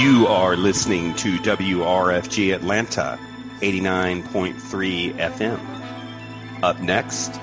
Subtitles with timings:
[0.00, 3.18] You are listening to WRFG Atlanta
[3.60, 6.62] 89.3 FM.
[6.62, 7.38] Up next,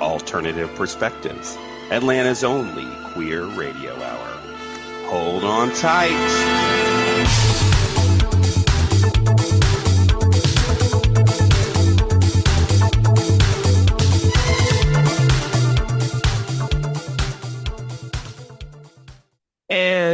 [0.00, 1.54] Alternative Perspectives,
[1.90, 5.08] Atlanta's only queer radio hour.
[5.10, 6.77] Hold on tight.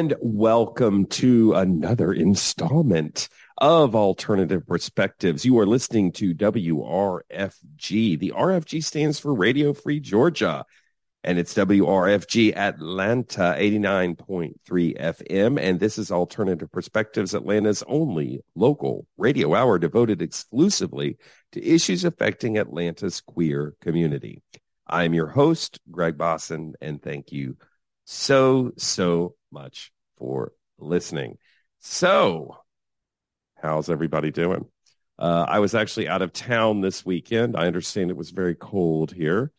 [0.04, 5.46] And welcome to another installment of Alternative Perspectives.
[5.46, 8.18] You are listening to WRFG.
[8.18, 10.66] The RFG stands for Radio Free Georgia,
[11.22, 15.58] and it's WRFG Atlanta 89.3 FM.
[15.58, 21.16] And this is Alternative Perspectives, Atlanta's only local radio hour devoted exclusively
[21.52, 24.42] to issues affecting Atlanta's queer community.
[24.86, 27.56] I'm your host, Greg Bosson, and thank you
[28.04, 31.38] so, so much for listening.
[31.80, 32.56] So,
[33.56, 34.66] how's everybody doing?
[35.18, 37.56] Uh, I was actually out of town this weekend.
[37.56, 39.52] I understand it was very cold here,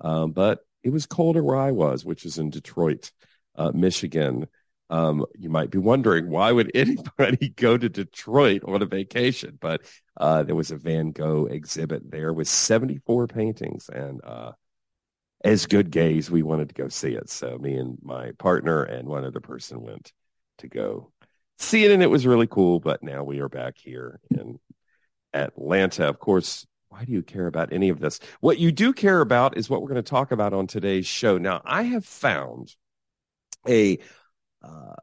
[0.00, 3.12] um, but it was colder where I was, which is in Detroit,
[3.56, 4.46] uh, Michigan.
[4.90, 9.58] Um, you might be wondering why would anybody go to Detroit on a vacation?
[9.60, 9.82] But
[10.16, 14.52] uh, there was a Van Gogh exhibit there with 74 paintings, and uh,
[15.44, 17.28] as good gays, we wanted to go see it.
[17.28, 20.12] So me and my partner and one other person went
[20.58, 21.12] to go
[21.58, 22.80] see it, and it was really cool.
[22.80, 24.60] But now we are back here in
[25.34, 26.08] Atlanta.
[26.08, 28.20] Of course, why do you care about any of this?
[28.40, 31.38] What you do care about is what we're going to talk about on today's show.
[31.38, 32.74] Now, I have found
[33.68, 33.98] a
[34.62, 34.94] uh,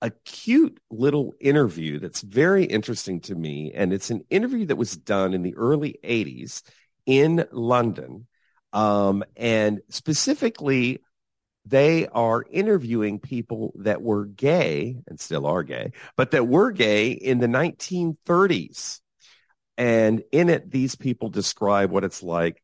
[0.00, 4.96] a cute little interview that's very interesting to me, and it's an interview that was
[4.96, 6.62] done in the early '80s
[7.04, 8.26] in London
[8.72, 11.00] um, and specifically,
[11.64, 17.12] they are interviewing people that were gay and still are gay, but that were gay
[17.12, 19.00] in the 1930s.
[19.78, 22.62] And in it, these people describe what it's like,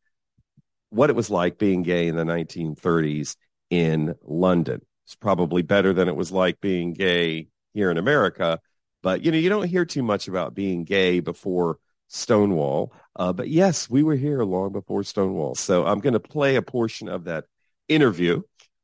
[0.89, 3.35] what it was like being gay in the 1930s
[3.69, 4.81] in London.
[5.05, 8.59] It's probably better than it was like being gay here in America.
[9.01, 12.91] But, you know, you don't hear too much about being gay before Stonewall.
[13.15, 15.55] Uh, but yes, we were here long before Stonewall.
[15.55, 17.45] So I'm going to play a portion of that
[17.87, 18.41] interview,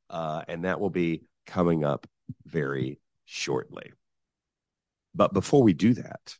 [0.09, 2.07] uh, and that will be coming up
[2.45, 3.91] very shortly.
[5.13, 6.37] But before we do that,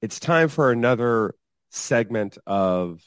[0.00, 1.34] it's time for another
[1.70, 3.02] segment of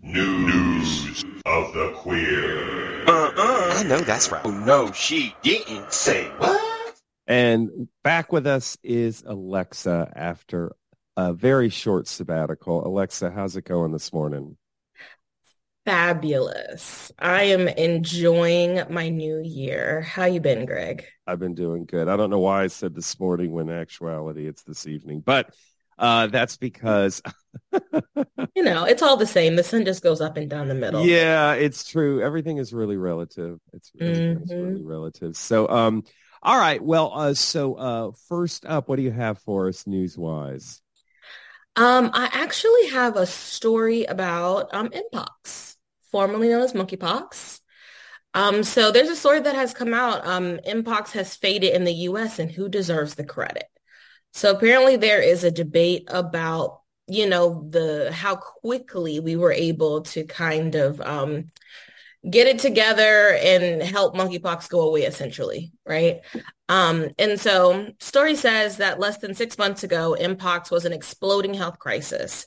[0.00, 3.04] New News of the Queer.
[3.08, 3.74] Uh-uh.
[3.76, 4.42] I know that's right.
[4.44, 6.60] Oh, no, she didn't say what?
[7.26, 10.76] And back with us is Alexa after
[11.16, 12.86] a very short sabbatical.
[12.86, 14.56] Alexa, how's it going this morning?
[15.84, 17.12] Fabulous.
[17.18, 20.00] I am enjoying my new year.
[20.00, 21.04] How you been, Greg?
[21.26, 22.08] I've been doing good.
[22.08, 25.54] I don't know why I said this morning when actuality it's this evening, but
[25.96, 27.22] uh, that's because
[27.72, 29.54] you know it's all the same.
[29.54, 31.06] The sun just goes up and down the middle.
[31.06, 32.20] Yeah, it's true.
[32.20, 33.60] Everything is really relative.
[33.72, 34.52] It's, mm-hmm.
[34.52, 35.36] really relative.
[35.36, 36.02] So, um,
[36.42, 36.82] all right.
[36.82, 40.82] Well, uh, so uh, first up, what do you have for us news wise?
[41.76, 45.76] Um, I actually have a story about um, Mpox,
[46.10, 47.60] formerly known as monkeypox.
[48.32, 50.26] Um, so there's a story that has come out.
[50.26, 52.38] Um, Mpox has faded in the U.S.
[52.38, 53.64] and who deserves the credit?
[54.32, 60.02] So apparently there is a debate about, you know, the how quickly we were able
[60.02, 61.46] to kind of um,
[62.28, 66.20] get it together and help monkeypox go away essentially right
[66.68, 71.54] um, and so story says that less than six months ago mpox was an exploding
[71.54, 72.46] health crisis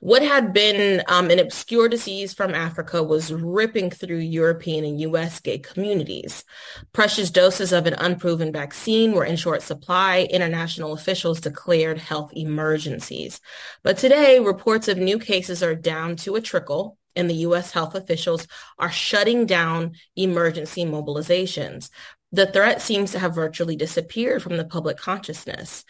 [0.00, 5.40] what had been um, an obscure disease from Africa was ripping through European and U.S.
[5.40, 6.44] gay communities.
[6.92, 10.26] Precious doses of an unproven vaccine were in short supply.
[10.30, 13.40] International officials declared health emergencies.
[13.82, 17.72] But today, reports of new cases are down to a trickle and the U.S.
[17.72, 18.46] health officials
[18.78, 21.90] are shutting down emergency mobilizations.
[22.32, 25.84] The threat seems to have virtually disappeared from the public consciousness.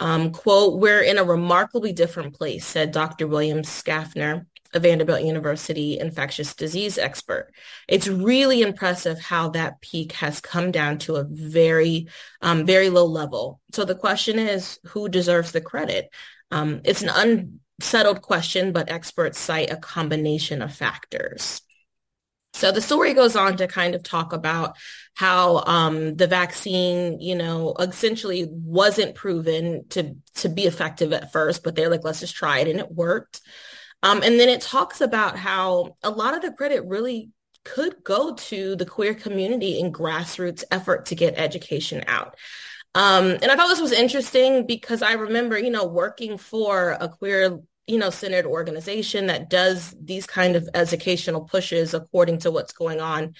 [0.00, 3.28] Um, quote, we're in a remarkably different place, said Dr.
[3.28, 7.52] William Schaffner, a Vanderbilt University infectious disease expert.
[7.88, 12.08] It's really impressive how that peak has come down to a very,
[12.40, 13.60] um, very low level.
[13.72, 16.10] So the question is, who deserves the credit?
[16.50, 21.62] Um, it's an un- settled question, but experts cite a combination of factors.
[22.54, 24.76] So the story goes on to kind of talk about
[25.14, 31.62] how um, the vaccine, you know, essentially wasn't proven to to be effective at first,
[31.62, 33.40] but they're like, let's just try it, and it worked.
[34.02, 37.30] Um, and then it talks about how a lot of the credit really
[37.64, 42.36] could go to the queer community and grassroots effort to get education out.
[42.94, 47.08] Um, and I thought this was interesting because I remember, you know, working for a
[47.08, 52.72] queer, you know, centered organization that does these kind of educational pushes according to what's
[52.72, 53.34] going on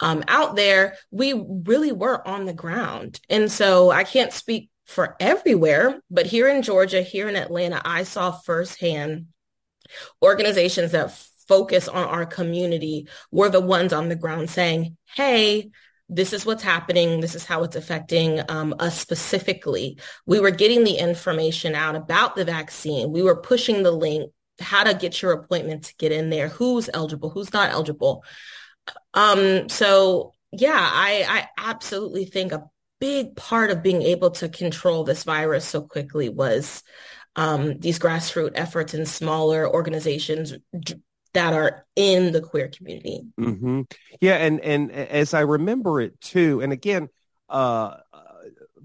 [0.00, 0.96] um, out there.
[1.10, 3.20] We really were on the ground.
[3.28, 8.02] And so I can't speak for everywhere, but here in Georgia, here in Atlanta, I
[8.02, 9.26] saw firsthand
[10.22, 11.16] organizations that
[11.48, 15.70] focus on our community were the ones on the ground saying, hey,
[16.08, 17.20] this is what's happening.
[17.20, 19.98] This is how it's affecting um, us specifically.
[20.26, 23.10] We were getting the information out about the vaccine.
[23.10, 24.30] We were pushing the link,
[24.60, 28.22] how to get your appointment to get in there, who's eligible, who's not eligible.
[29.14, 32.64] Um, so yeah, I, I absolutely think a
[33.00, 36.82] big part of being able to control this virus so quickly was
[37.36, 40.54] um, these grassroots efforts in smaller organizations
[41.34, 43.26] that are in the queer community.
[43.38, 43.82] Mm-hmm.
[44.20, 47.08] Yeah, and and as I remember it too, and again,
[47.48, 47.96] uh,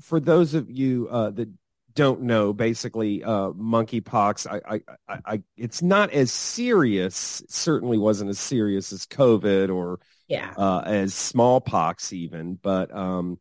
[0.01, 1.50] for those of you uh, that
[1.94, 7.44] don't know, basically, uh, monkeypox, I, I, I, I, it's not as serious.
[7.50, 13.40] Certainly wasn't as serious as COVID or yeah, uh, as smallpox even, but um,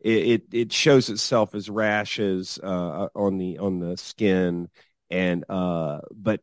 [0.00, 4.68] it, it, it shows itself as rashes uh, on the on the skin
[5.10, 6.40] and uh, but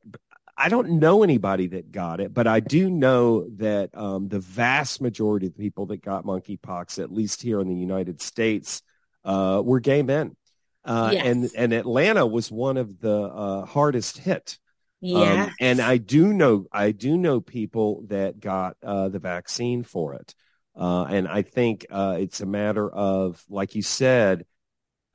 [0.57, 5.01] I don't know anybody that got it, but I do know that um, the vast
[5.01, 8.81] majority of the people that got monkeypox, at least here in the United States,
[9.25, 10.35] uh, were gay men.
[10.85, 11.25] Uh, yes.
[11.25, 14.57] and, and Atlanta was one of the uh, hardest hit.
[15.01, 15.45] Yeah.
[15.45, 20.13] Um, and I do know, I do know people that got uh, the vaccine for
[20.13, 20.33] it.
[20.75, 24.45] Uh, and I think uh, it's a matter of, like you said,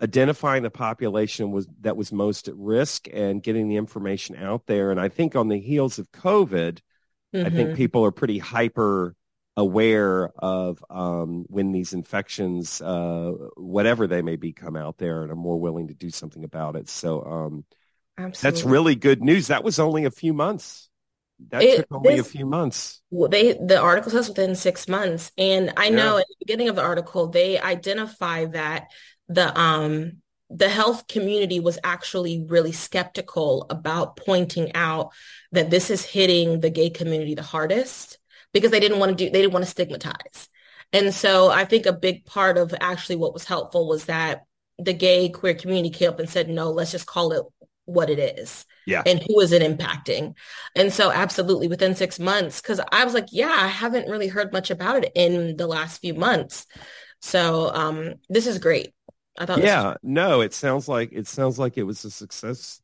[0.02, 4.90] identifying the population was that was most at risk and getting the information out there.
[4.90, 6.78] And I think on the heels of COVID,
[7.34, 7.46] mm-hmm.
[7.46, 7.76] I think mm-hmm.
[7.76, 9.14] people are pretty hyper
[9.56, 15.30] aware of um, when these infections, uh, whatever they may be, come out there and
[15.30, 16.88] are more willing to do something about it.
[16.88, 17.64] So um,
[18.40, 19.48] that's really good news.
[19.48, 20.88] That was only a few months.
[21.48, 23.00] That it, took only this, a few months.
[23.10, 26.76] Well, they the article says within six months, and I know at the beginning of
[26.76, 28.88] the article they identify that
[29.30, 35.12] the um the health community was actually really skeptical about pointing out
[35.52, 38.18] that this is hitting the gay community the hardest
[38.52, 40.48] because they didn't want to do they didn't want to stigmatize.
[40.92, 44.42] And so I think a big part of actually what was helpful was that
[44.76, 47.44] the gay queer community came up and said, no, let's just call it
[47.84, 48.66] what it is.
[48.86, 49.02] Yeah.
[49.06, 50.34] And who is it impacting?
[50.74, 54.52] And so absolutely within six months, because I was like, yeah, I haven't really heard
[54.52, 56.66] much about it in the last few months.
[57.20, 58.94] So um, this is great.
[59.40, 59.58] I thought.
[59.58, 62.80] Yeah, was- no, it sounds like it sounds like it was a success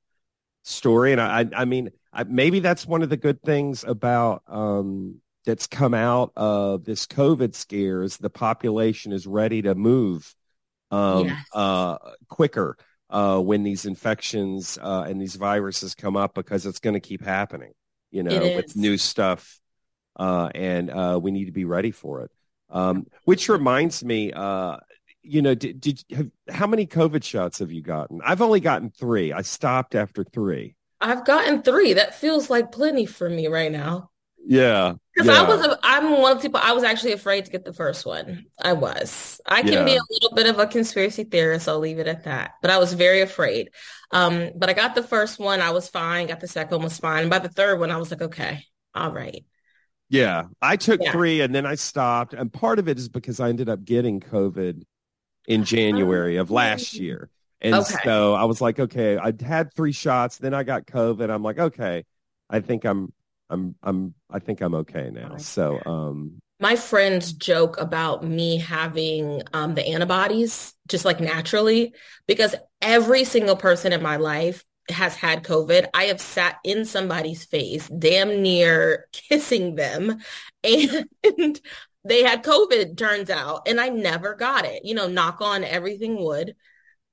[0.64, 5.20] story, and I, I mean, I, maybe that's one of the good things about um,
[5.44, 10.34] that's come out of this COVID scare is the population is ready to move
[10.90, 11.44] um, yes.
[11.52, 11.98] uh,
[12.28, 12.78] quicker
[13.10, 17.22] uh, when these infections uh, and these viruses come up because it's going to keep
[17.22, 17.72] happening,
[18.10, 19.60] you know, with new stuff,
[20.16, 22.30] uh, and uh, we need to be ready for it.
[22.70, 24.78] Um, which reminds me, uh,
[25.26, 28.20] you know, did, did have, how many COVID shots have you gotten?
[28.24, 29.32] I've only gotten three.
[29.32, 30.76] I stopped after three.
[31.00, 31.94] I've gotten three.
[31.94, 34.10] That feels like plenty for me right now.
[34.48, 34.94] Yeah.
[35.14, 35.42] Because yeah.
[35.42, 38.06] I was, I'm one of the people, I was actually afraid to get the first
[38.06, 38.46] one.
[38.62, 39.40] I was.
[39.44, 39.84] I can yeah.
[39.84, 41.68] be a little bit of a conspiracy theorist.
[41.68, 42.52] I'll leave it at that.
[42.62, 43.70] But I was very afraid.
[44.12, 45.60] Um, but I got the first one.
[45.60, 46.28] I was fine.
[46.28, 47.22] Got the second one was fine.
[47.22, 48.62] And by the third one, I was like, okay,
[48.94, 49.44] all right.
[50.08, 50.44] Yeah.
[50.62, 51.10] I took yeah.
[51.10, 52.32] three and then I stopped.
[52.32, 54.82] And part of it is because I ended up getting COVID
[55.46, 57.28] in January of last year.
[57.60, 57.96] And okay.
[58.04, 61.30] so I was like, okay, I had three shots, then I got COVID.
[61.30, 62.04] I'm like, okay,
[62.50, 63.12] I think I'm,
[63.48, 65.36] I'm, I'm, I think I'm okay now.
[65.38, 71.94] So, um, my friends joke about me having um, the antibodies just like naturally
[72.26, 75.88] because every single person in my life has had COVID.
[75.94, 80.18] I have sat in somebody's face, damn near kissing them.
[80.64, 81.60] And
[82.06, 84.84] they had COVID, turns out, and I never got it.
[84.84, 86.54] You know, knock on everything wood.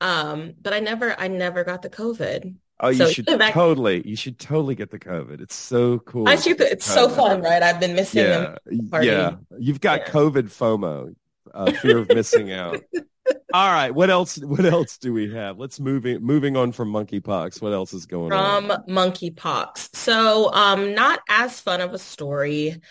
[0.01, 2.55] Um, but I never, I never got the COVID.
[2.79, 5.39] Oh, you so should back, totally, you should totally get the COVID.
[5.39, 6.27] It's so cool.
[6.27, 7.63] I should, it's so fun, right?
[7.63, 8.55] I've been missing yeah,
[9.01, 10.09] Yeah, you've got yeah.
[10.09, 11.15] COVID FOMO,
[11.53, 12.81] uh, fear of missing out.
[13.53, 14.37] All right, what else?
[14.37, 15.57] What else do we have?
[15.59, 17.61] Let's moving moving on from monkeypox.
[17.61, 18.67] What else is going from on?
[18.67, 19.95] From monkeypox.
[19.95, 22.81] So, um, not as fun of a story.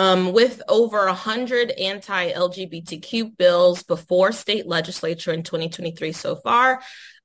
[0.00, 6.80] Um, with over 100 anti-LGBTQ bills before state legislature in 2023 so far,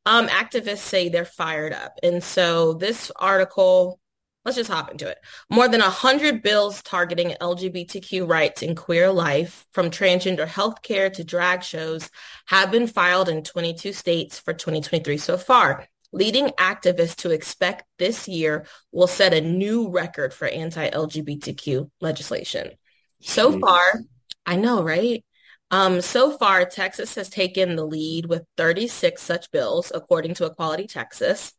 [0.06, 1.98] um, activists say they're fired up.
[2.04, 4.02] And so this article
[4.44, 5.18] let's just hop into it.
[5.50, 11.64] More than 100 bills targeting LGBTQ rights and queer life, from transgender healthcare to drag
[11.64, 12.12] shows,
[12.48, 15.88] have been filed in 22 states for 2023 so far.
[16.16, 22.72] Leading activists to expect this year will set a new record for anti-LGBTQ legislation.
[23.20, 24.00] So far,
[24.46, 25.26] I know, right?
[25.72, 30.88] Um, so far, Texas has taken the lead with 36 such bills, according to Equality
[30.88, 31.52] Texas.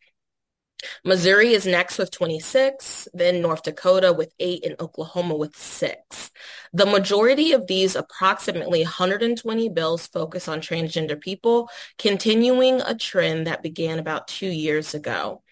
[1.05, 6.31] Missouri is next with 26, then North Dakota with eight, and Oklahoma with six.
[6.73, 13.63] The majority of these approximately 120 bills focus on transgender people, continuing a trend that
[13.63, 15.43] began about two years ago.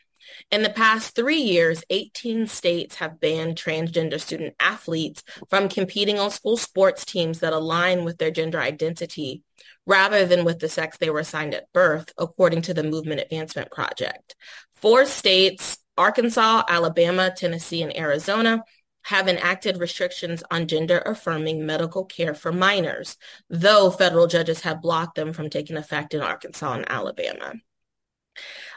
[0.51, 6.31] In the past three years, 18 states have banned transgender student athletes from competing on
[6.31, 9.43] school sports teams that align with their gender identity
[9.87, 13.71] rather than with the sex they were assigned at birth, according to the Movement Advancement
[13.71, 14.35] Project.
[14.75, 18.65] Four states, Arkansas, Alabama, Tennessee, and Arizona,
[19.03, 23.19] have enacted restrictions on gender affirming medical care for minors,
[23.51, 27.53] though federal judges have blocked them from taking effect in Arkansas and Alabama.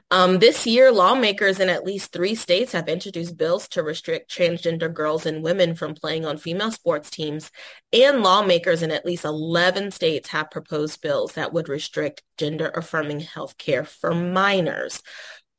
[0.10, 4.94] Um, this year, lawmakers in at least three states have introduced bills to restrict transgender
[4.94, 7.52] girls and women from playing on female sports teams,
[7.92, 13.58] and lawmakers in at least 11 states have proposed bills that would restrict gender-affirming health
[13.58, 15.02] care for minors.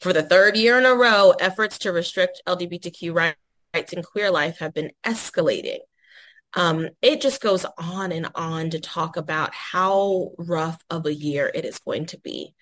[0.01, 3.15] For the third year in a row, efforts to restrict LGBTQ
[3.75, 5.81] rights and queer life have been escalating.
[6.55, 11.51] Um, it just goes on and on to talk about how rough of a year
[11.55, 12.55] it is going to be.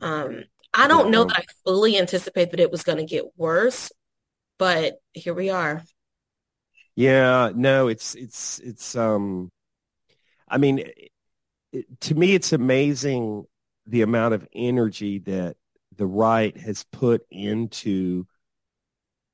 [0.00, 0.44] Um,
[0.78, 3.90] I don't know that I fully anticipate that it was going to get worse,
[4.58, 5.82] but here we are.
[6.94, 9.50] Yeah, no, it's it's it's um
[10.48, 10.84] I mean
[11.72, 13.44] it, to me it's amazing
[13.86, 15.56] the amount of energy that
[15.96, 18.26] the right has put into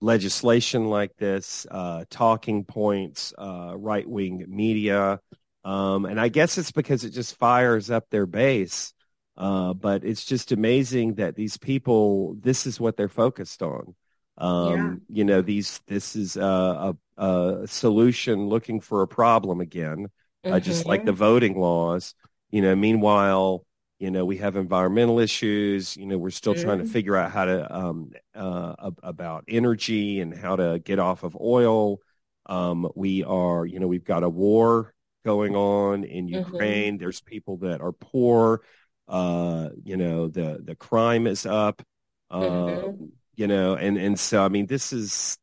[0.01, 5.21] legislation like this, uh, talking points, uh, right-wing media.
[5.65, 8.95] Um, and I guess it's because it just fires up their base.
[9.37, 13.95] Uh, but it's just amazing that these people, this is what they're focused on.
[14.39, 15.17] Um, yeah.
[15.17, 20.09] You know, these this is a, a, a, solution looking for a problem again,
[20.45, 20.53] mm-hmm.
[20.53, 22.15] uh, just like the voting laws.
[22.51, 23.65] You know, meanwhile,
[23.99, 25.97] you know, we have environmental issues.
[25.97, 26.65] You know, we're still mm-hmm.
[26.65, 31.23] trying to figure out how to um, uh, about energy and how to get off
[31.23, 32.01] of oil.
[32.47, 36.39] Um, we are, you know, we've got a war going on in mm-hmm.
[36.39, 36.95] Ukraine.
[36.95, 37.01] Mm-hmm.
[37.03, 38.63] There's people that are poor.
[39.07, 41.83] Uh, you know, the the crime is up.
[42.31, 43.05] Uh, mm-hmm.
[43.37, 45.39] You know, and and so I mean, this is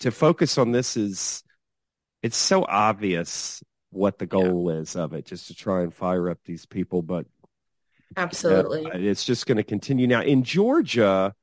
[0.00, 1.42] to focus on this is
[2.22, 4.78] it's so obvious what the goal yeah.
[4.78, 7.02] is of it, just to try and fire up these people.
[7.02, 7.26] But
[8.16, 11.34] absolutely, you know, it's just going to continue now in Georgia.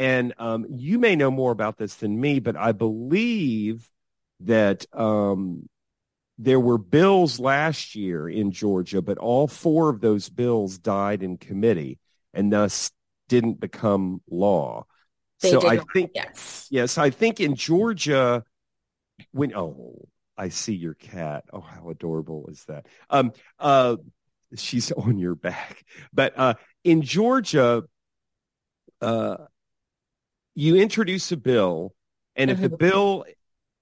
[0.00, 3.90] And um, you may know more about this than me, but I believe
[4.40, 5.68] that um,
[6.38, 11.36] there were bills last year in Georgia, but all four of those bills died in
[11.36, 11.98] committee
[12.32, 12.92] and thus
[13.28, 14.86] didn't become law.
[15.40, 18.44] They so I think yes, yes, I think in Georgia,
[19.32, 21.44] when oh, I see your cat.
[21.52, 22.86] Oh, how adorable is that?
[23.10, 23.96] Um, uh,
[24.56, 25.84] she's on your back.
[26.12, 26.54] But uh,
[26.84, 27.84] in Georgia,
[29.00, 29.36] uh,
[30.54, 31.94] you introduce a bill,
[32.36, 32.76] and if the mm-hmm.
[32.76, 33.24] bill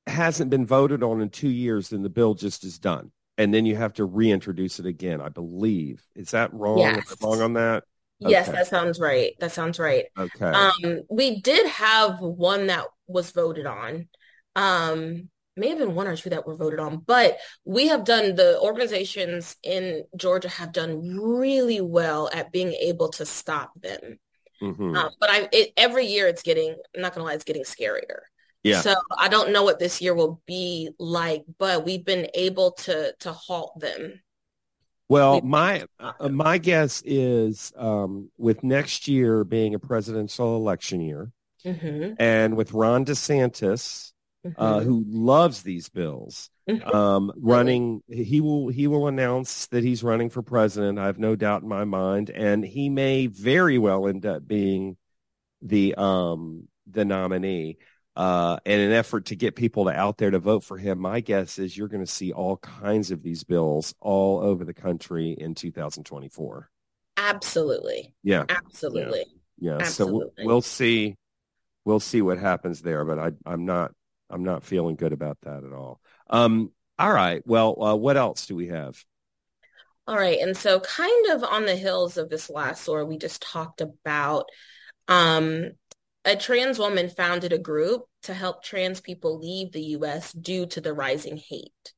[0.06, 3.10] hasn't been voted on in two years, then the bill just is done.
[3.38, 6.02] And then you have to reintroduce it again, I believe.
[6.14, 6.78] Is that wrong?
[6.78, 7.16] Yes.
[7.22, 7.84] wrong on that?
[8.18, 9.34] Yes, that sounds right.
[9.40, 10.06] That sounds right.
[10.18, 10.46] Okay.
[10.46, 14.08] Um, we did have one that was voted on.
[14.54, 18.34] Um, may have been one or two that were voted on, but we have done
[18.34, 24.18] the organizations in Georgia have done really well at being able to stop them.
[24.62, 24.96] Mm-hmm.
[24.96, 28.20] Um, but I, it, every year it's getting, I'm not gonna lie, it's getting scarier.
[28.66, 28.80] Yeah.
[28.80, 33.14] So I don't know what this year will be like, but we've been able to
[33.20, 34.20] to halt them.
[35.08, 41.30] Well, my uh, my guess is um, with next year being a presidential election year,
[41.64, 42.14] mm-hmm.
[42.18, 44.12] and with Ron DeSantis,
[44.44, 44.60] uh, mm-hmm.
[44.60, 46.88] uh, who loves these bills, mm-hmm.
[46.88, 50.98] um, running, he will he will announce that he's running for president.
[50.98, 54.96] I have no doubt in my mind, and he may very well end up being
[55.62, 57.78] the um, the nominee
[58.16, 61.20] uh, in an effort to get people to out there to vote for him, my
[61.20, 65.32] guess is you're going to see all kinds of these bills all over the country
[65.32, 66.70] in 2024.
[67.18, 68.14] Absolutely.
[68.22, 68.44] Yeah.
[68.48, 69.24] Absolutely.
[69.58, 69.72] Yeah.
[69.72, 69.78] yeah.
[69.80, 70.30] Absolutely.
[70.30, 71.16] So we'll, we'll, see.
[71.84, 73.92] We'll see what happens there, but I, I'm not.
[74.28, 76.00] I'm not feeling good about that at all.
[76.28, 77.46] Um, all right.
[77.46, 79.00] Well, uh, what else do we have?
[80.08, 80.40] All right.
[80.40, 84.46] And so kind of on the hills of this last story we just talked about,
[85.06, 85.70] um,
[86.26, 90.32] a trans woman founded a group to help trans people leave the U.S.
[90.32, 91.94] due to the rising hate.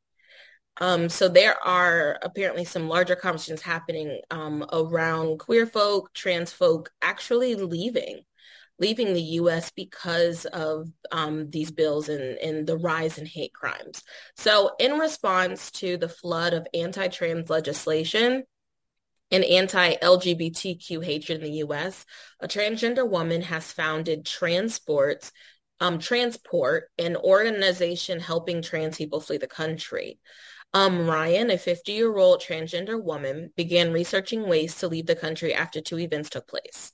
[0.81, 6.91] Um, so there are apparently some larger conversations happening um, around queer folk, trans folk
[7.03, 8.21] actually leaving,
[8.79, 9.73] leaving the U.S.
[9.75, 14.05] because of um, these bills and, and the rise in hate crimes.
[14.37, 18.45] So in response to the flood of anti-trans legislation,
[19.31, 22.07] and anti-LGBTQ hatred in the U.S.,
[22.41, 25.33] a transgender woman has founded Transports,
[25.81, 30.19] um, Transport, an organization helping trans people flee the country.
[30.75, 35.99] Um, Ryan, a 50-year-old transgender woman, began researching ways to leave the country after two
[35.99, 36.93] events took place.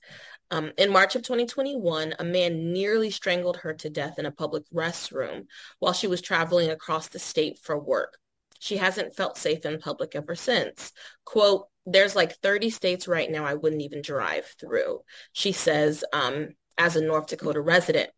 [0.51, 4.63] Um, in March of 2021, a man nearly strangled her to death in a public
[4.73, 5.47] restroom
[5.79, 8.17] while she was traveling across the state for work.
[8.59, 10.91] She hasn't felt safe in public ever since.
[11.25, 15.01] Quote, there's like 30 states right now I wouldn't even drive through,
[15.33, 18.09] she says, um, as a North Dakota resident.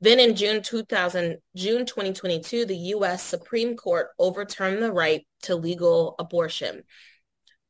[0.00, 3.22] Then in June 2000, June 2022, the U.S.
[3.22, 6.82] Supreme Court overturned the right to legal abortion.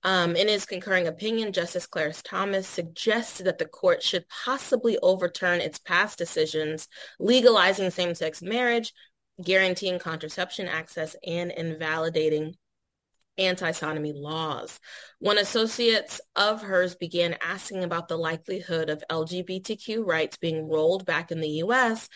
[0.02, 5.60] Um, in his concurring opinion, Justice Clarence Thomas suggested that the court should possibly overturn
[5.60, 8.92] its past decisions legalizing same-sex marriage,
[9.42, 12.54] guaranteeing contraception access, and invalidating
[13.38, 14.80] anti-sodomy laws.
[15.18, 21.30] When associates of hers began asking about the likelihood of LGBTQ rights being rolled back
[21.30, 22.08] in the U.S.,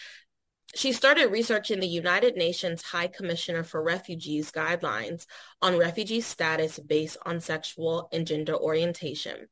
[0.75, 5.27] she started researching the United Nations High Commissioner for Refugees guidelines
[5.63, 9.49] on refugee status based on sexual and gender orientation.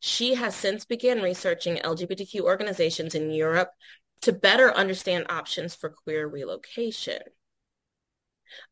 [0.00, 3.70] She has since begun researching LGBTQ organizations in Europe
[4.22, 7.20] to better understand options for queer relocation.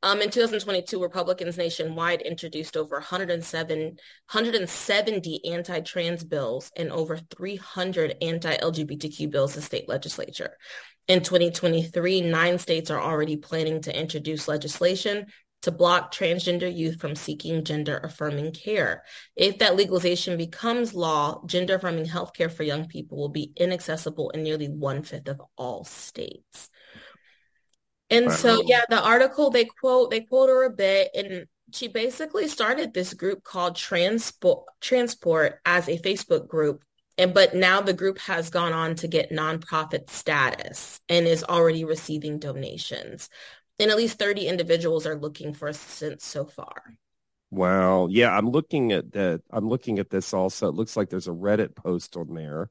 [0.02, 9.30] Um, in 2022, Republicans nationwide introduced over 107, 170 anti-trans bills and over 300 anti-LGBTQ
[9.30, 10.56] bills in state legislature.
[11.08, 15.26] In 2023, nine states are already planning to introduce legislation
[15.62, 19.02] to block transgender youth from seeking gender affirming care.
[19.34, 24.42] If that legalization becomes law, gender affirming healthcare for young people will be inaccessible in
[24.42, 26.70] nearly one fifth of all states.
[28.08, 32.46] And so, yeah, the article they quote they quote her a bit, and she basically
[32.46, 36.84] started this group called Transport Transport as a Facebook group,
[37.18, 41.84] and but now the group has gone on to get nonprofit status and is already
[41.84, 43.28] receiving donations,
[43.80, 46.94] and at least thirty individuals are looking for assistance so far.
[47.50, 48.08] Wow.
[48.08, 49.42] Yeah, I'm looking at that.
[49.50, 50.68] I'm looking at this also.
[50.68, 52.70] It looks like there's a Reddit post on there.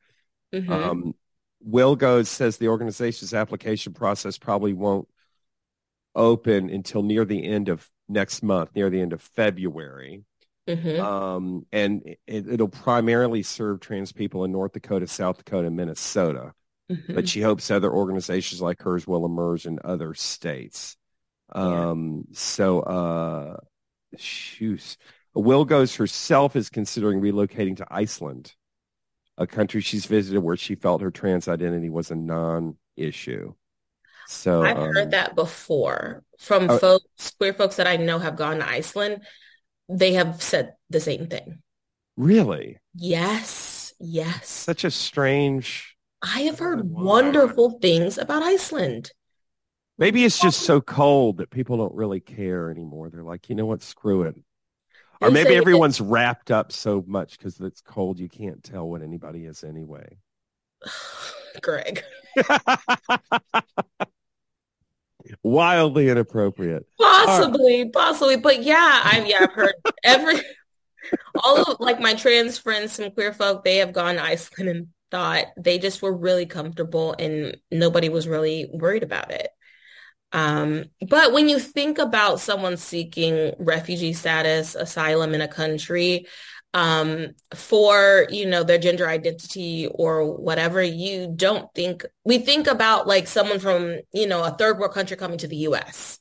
[0.53, 0.71] Mm-hmm.
[0.71, 1.15] Um,
[1.61, 5.07] Will goes says the organization's application process probably won't
[6.15, 10.23] open until near the end of next month, near the end of February.
[10.67, 11.01] Mm-hmm.
[11.01, 16.53] Um, and it, will primarily serve trans people in North Dakota, South Dakota, and Minnesota.
[16.91, 17.13] Mm-hmm.
[17.13, 20.97] But she hopes other organizations like hers will emerge in other states.
[21.51, 22.37] Um, yeah.
[22.37, 23.57] So, uh,
[24.17, 24.97] shoes.
[25.33, 28.53] Will Goes herself is considering relocating to Iceland,
[29.37, 33.53] a country she's visited where she felt her trans identity was a non-issue.
[34.27, 38.35] So I've um, heard that before from uh, folks, queer folks that I know have
[38.35, 39.21] gone to Iceland.
[39.87, 41.61] They have said the same thing.
[42.17, 42.79] Really?
[42.93, 43.93] Yes.
[43.99, 44.49] Yes.
[44.49, 45.95] Such a strange.
[46.21, 49.11] I have heard wonderful things about Iceland.
[49.97, 53.09] Maybe it's just so cold that people don't really care anymore.
[53.09, 53.81] They're like, you know what?
[53.81, 54.35] Screw it.
[55.21, 59.45] Or maybe everyone's wrapped up so much because it's cold you can't tell what anybody
[59.45, 60.17] is anyway.
[61.61, 62.03] Greg.
[65.43, 66.85] wildly inappropriate.
[66.99, 67.93] Possibly, right.
[67.93, 70.35] possibly, but yeah, I've yeah, I've heard every
[71.43, 74.87] all of like my trans friends, some queer folk, they have gone to Iceland and
[75.11, 79.49] thought they just were really comfortable and nobody was really worried about it.
[80.31, 86.27] Um, but when you think about someone seeking refugee status, asylum in a country,
[86.75, 93.07] um, for, you know, their gender identity or whatever, you don't think, we think about
[93.07, 96.19] like someone from, you know, a third world country coming to the US.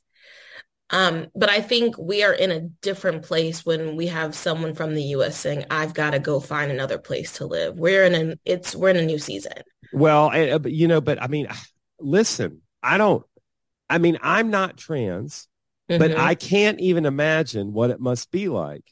[0.91, 4.95] Um, but I think we are in a different place when we have someone from
[4.95, 7.77] the US saying, I've got to go find another place to live.
[7.77, 9.61] We're in a, it's, we're in a new season.
[9.91, 11.47] Well, uh, you know, but I mean,
[11.99, 13.25] listen, I don't,
[13.89, 15.49] I mean, I'm not trans,
[15.89, 15.99] mm-hmm.
[15.99, 18.85] but I can't even imagine what it must be like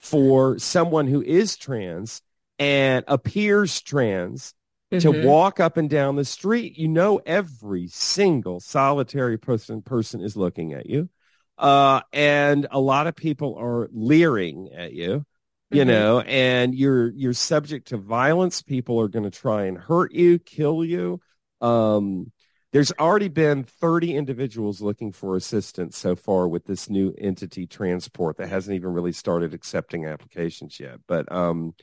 [0.00, 2.22] for someone who is trans
[2.58, 4.54] and appears trans
[4.90, 4.98] mm-hmm.
[5.00, 6.76] to walk up and down the street.
[6.76, 11.08] You know, every single solitary person person is looking at you.
[11.56, 15.26] Uh, and a lot of people are leering at you,
[15.70, 15.90] you mm-hmm.
[15.90, 18.62] know, and you're, you're subject to violence.
[18.62, 21.20] People are going to try and hurt you, kill you.
[21.60, 22.32] Um,
[22.72, 28.36] there's already been 30 individuals looking for assistance so far with this new entity transport
[28.36, 31.00] that hasn't even really started accepting applications yet.
[31.06, 31.74] But um,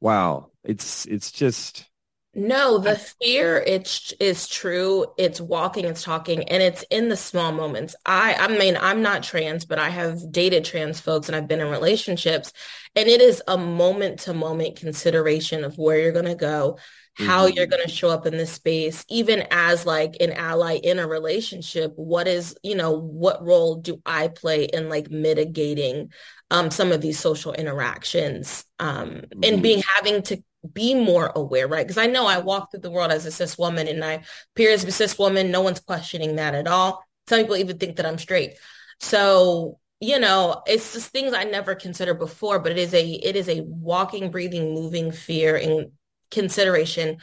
[0.00, 1.88] wow, it's it's just
[2.34, 5.04] no, the fear it's is true.
[5.18, 7.94] It's walking, it's talking, and it's in the small moments.
[8.06, 11.60] I I mean, I'm not trans, but I have dated trans folks and I've been
[11.60, 12.52] in relationships,
[12.96, 16.78] and it is a moment to moment consideration of where you're going to go,
[17.14, 17.56] how mm-hmm.
[17.56, 21.06] you're going to show up in this space even as like an ally in a
[21.06, 26.10] relationship what is you know what role do i play in like mitigating
[26.50, 29.40] um, some of these social interactions um, mm-hmm.
[29.44, 32.90] and being having to be more aware right because i know i walk through the
[32.90, 34.22] world as a cis woman and i
[34.54, 37.96] appear as a cis woman no one's questioning that at all some people even think
[37.96, 38.54] that i'm straight
[39.00, 43.34] so you know it's just things i never considered before but it is a it
[43.34, 45.90] is a walking breathing moving fear and
[46.32, 47.18] consideration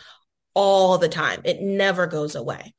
[0.54, 1.41] all the time.
[1.43, 2.74] It never goes away.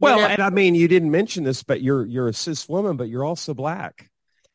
[0.00, 2.96] Well, never- and I mean, you didn't mention this, but you're you're a cis woman,
[2.96, 4.10] but you're also black,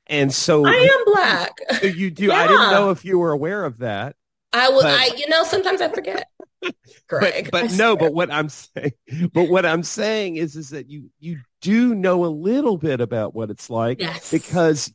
[0.08, 1.54] and so I am black.
[1.84, 2.28] You do.
[2.28, 2.36] Yeah.
[2.36, 4.16] I didn't know if you were aware of that.
[4.52, 4.86] I will.
[4.86, 6.28] I you know sometimes I forget.
[7.08, 8.94] Greg, but, but no, but what I'm saying,
[9.34, 13.34] but what I'm saying is, is that you you do know a little bit about
[13.34, 14.30] what it's like yes.
[14.30, 14.94] because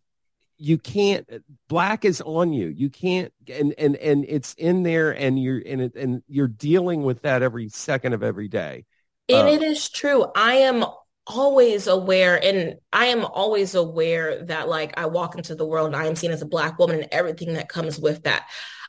[0.57, 1.29] you can't
[1.69, 2.69] black is on you.
[2.69, 7.03] You can't and and and it's in there and you're and it and you're dealing
[7.03, 8.85] with that every second of every day.
[9.29, 10.27] And uh, it is true.
[10.35, 10.85] I am
[11.27, 15.97] always aware and i am always aware that like i walk into the world and
[15.97, 18.47] i am seen as a black woman and everything that comes with that.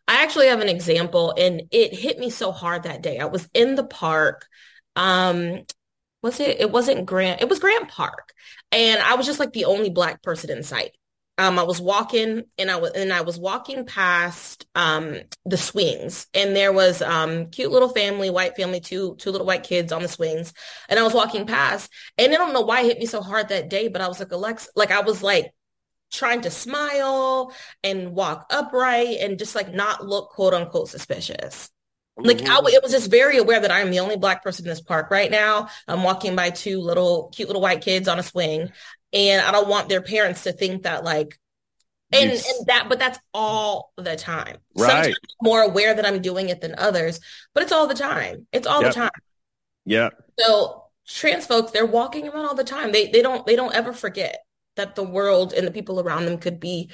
[0.08, 3.20] I actually have an example and it hit me so hard that day.
[3.20, 4.48] I was in the park
[4.98, 5.64] um
[6.22, 8.34] was it it wasn't grant it was grant park.
[8.72, 10.92] And i was just like the only black person in sight
[11.38, 16.28] um, I was walking and I was and I was walking past um, the swings
[16.34, 20.02] and there was um, cute little family, white family, two two little white kids on
[20.02, 20.54] the swings,
[20.88, 23.50] and I was walking past and I don't know why it hit me so hard
[23.50, 25.52] that day, but I was like Alexa, like I was like
[26.12, 31.70] trying to smile and walk upright and just like not look quote unquote suspicious.
[32.18, 34.80] Like I, it was just very aware that I'm the only black person in this
[34.80, 35.68] park right now.
[35.86, 38.72] I'm walking by two little cute little white kids on a swing
[39.16, 41.40] and I don't want their parents to think that like
[42.12, 42.48] and, yes.
[42.48, 44.58] and that but that's all the time.
[44.78, 44.92] Right.
[44.92, 47.20] Sometimes I'm more aware that I'm doing it than others,
[47.54, 48.46] but it's all the time.
[48.52, 48.94] It's all yep.
[48.94, 49.12] the time.
[49.86, 50.10] Yeah.
[50.38, 52.92] So trans folks, they're walking around all the time.
[52.92, 54.44] They they don't they don't ever forget
[54.76, 56.92] that the world and the people around them could be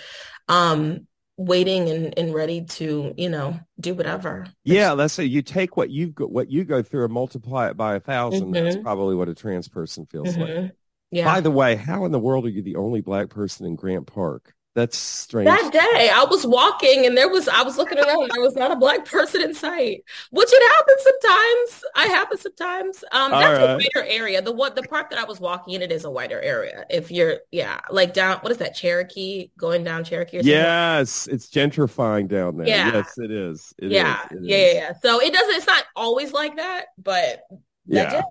[0.47, 1.07] um
[1.37, 5.89] waiting and, and ready to you know do whatever yeah that's it you take what
[5.89, 8.53] you've got what you go through and multiply it by a 1000 mm-hmm.
[8.53, 10.63] that's probably what a trans person feels mm-hmm.
[10.65, 10.71] like
[11.11, 11.25] yeah.
[11.25, 14.07] By the way, how in the world are you the only black person in Grant
[14.07, 14.55] Park?
[14.73, 15.47] That's strange.
[15.47, 18.55] That day I was walking and there was I was looking around and there was
[18.55, 20.05] not a black person in sight.
[20.29, 21.83] Which it happens sometimes.
[21.93, 23.03] I happen sometimes.
[23.11, 23.69] Um that's right.
[23.69, 24.41] a whiter area.
[24.41, 26.85] The what the park that I was walking in, it is a whiter area.
[26.89, 29.49] If you're yeah, like down what is that, Cherokee?
[29.57, 32.67] Going down Cherokee Yes, it's gentrifying down there.
[32.67, 32.93] Yeah.
[32.93, 33.73] Yes, it is.
[33.77, 34.21] It yeah.
[34.31, 34.37] Is.
[34.37, 34.75] It yeah, is.
[34.75, 37.43] yeah, So it doesn't it's not always like that, but
[37.85, 38.21] yeah.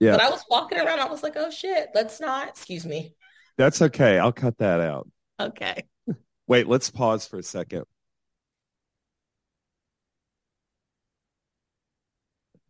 [0.00, 0.12] Yeah.
[0.12, 3.14] But I was walking around, I was like, oh shit, let's not, excuse me.
[3.56, 4.18] That's okay.
[4.18, 5.08] I'll cut that out.
[5.40, 5.84] Okay.
[6.46, 7.84] Wait, let's pause for a second.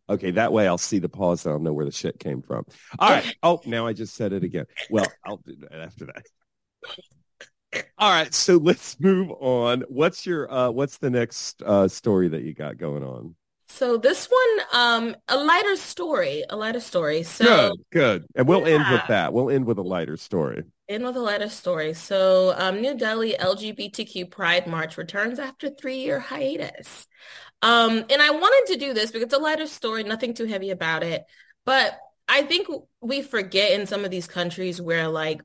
[0.07, 2.65] Okay, that way I'll see the pause and I'll know where the shit came from.
[2.99, 3.35] All right.
[3.43, 4.65] Oh, now I just said it again.
[4.89, 6.23] Well, I'll do that after that.
[7.97, 9.83] All right, so let's move on.
[9.89, 13.35] What's your uh what's the next uh story that you got going on?
[13.67, 17.23] So this one, um, a lighter story, a lighter story.
[17.23, 18.75] So good, good, and we'll yeah.
[18.75, 19.33] end with that.
[19.33, 20.63] We'll end with a lighter story.
[20.87, 21.93] End with a lighter story.
[21.95, 27.07] So, um, New Delhi LGBTQ Pride March returns after three-year hiatus.
[27.63, 30.69] Um, and I wanted to do this because it's a lighter story, nothing too heavy
[30.69, 31.23] about it.
[31.65, 31.97] But
[32.27, 32.67] I think
[33.01, 35.41] we forget in some of these countries where like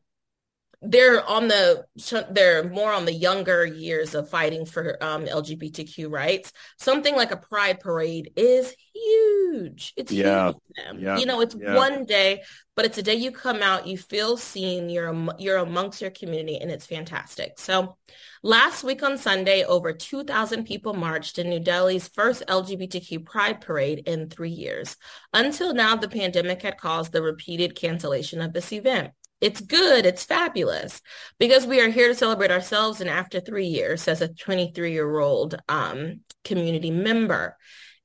[0.83, 1.85] they're on the
[2.31, 6.53] they're more on the younger years of fighting for um, LGBTQ rights.
[6.79, 9.93] Something like a pride parade is huge.
[9.97, 10.53] It's yeah.
[10.53, 11.03] huge.
[11.03, 11.19] Yeah.
[11.19, 11.75] You know, it's yeah.
[11.75, 12.43] one day,
[12.77, 16.57] but it's a day you come out, you feel seen, you're you're amongst your community,
[16.57, 17.59] and it's fantastic.
[17.59, 17.99] So,
[18.43, 24.05] last week on Sunday, over 2,000 people marched in New Delhi's first LGBTQ pride parade
[24.07, 24.97] in three years.
[25.35, 29.11] Until now, the pandemic had caused the repeated cancellation of this event.
[29.41, 30.05] It's good.
[30.05, 31.01] It's fabulous
[31.39, 33.01] because we are here to celebrate ourselves.
[33.01, 37.57] And after three years, says a 23 year old um, community member,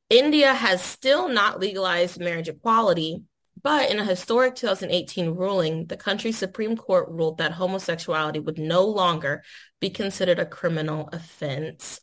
[0.10, 3.24] India has still not legalized marriage equality.
[3.62, 8.86] But in a historic 2018 ruling, the country's Supreme Court ruled that homosexuality would no
[8.86, 9.43] longer
[9.80, 12.00] be considered a criminal offense.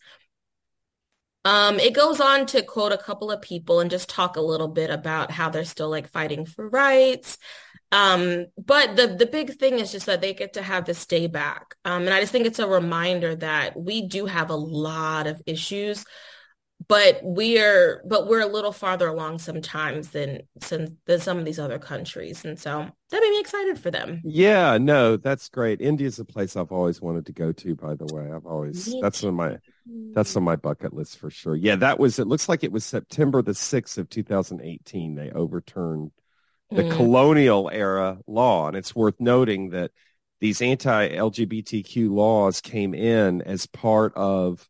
[1.45, 4.68] Um, it goes on to quote a couple of people and just talk a little
[4.68, 7.38] bit about how they're still like fighting for rights.
[7.92, 11.26] Um, but the the big thing is just that they get to have this day
[11.26, 11.76] back.
[11.85, 15.40] Um, and I just think it's a reminder that we do have a lot of
[15.46, 16.05] issues
[16.88, 21.59] but we're but we're a little farther along sometimes than than, than some of these
[21.59, 22.44] other countries.
[22.44, 24.20] And so that made me excited for them.
[24.24, 25.81] Yeah no that's great.
[25.81, 28.31] India's a place i've always wanted to go to by the way.
[28.31, 29.28] I've always me that's too.
[29.28, 29.59] on my
[30.14, 31.57] that's on my bucket list for sure.
[31.57, 36.11] Yeah that was it looks like it was september the 6th of 2018 they overturned
[36.75, 36.93] the mm.
[36.93, 39.91] colonial era law and it's worth noting that
[40.41, 44.69] these anti-lgbtq laws came in as part of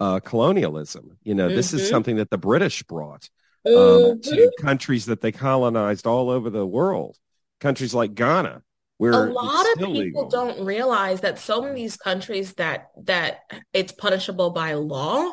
[0.00, 1.18] uh, colonialism.
[1.22, 1.56] You know, mm-hmm.
[1.56, 1.90] this is mm-hmm.
[1.90, 3.28] something that the British brought
[3.66, 4.20] um, mm-hmm.
[4.20, 7.18] to countries that they colonized all over the world.
[7.60, 8.62] Countries like Ghana,
[8.98, 10.28] where a lot of people legal.
[10.28, 13.40] don't realize that some of these countries that that
[13.72, 15.32] it's punishable by law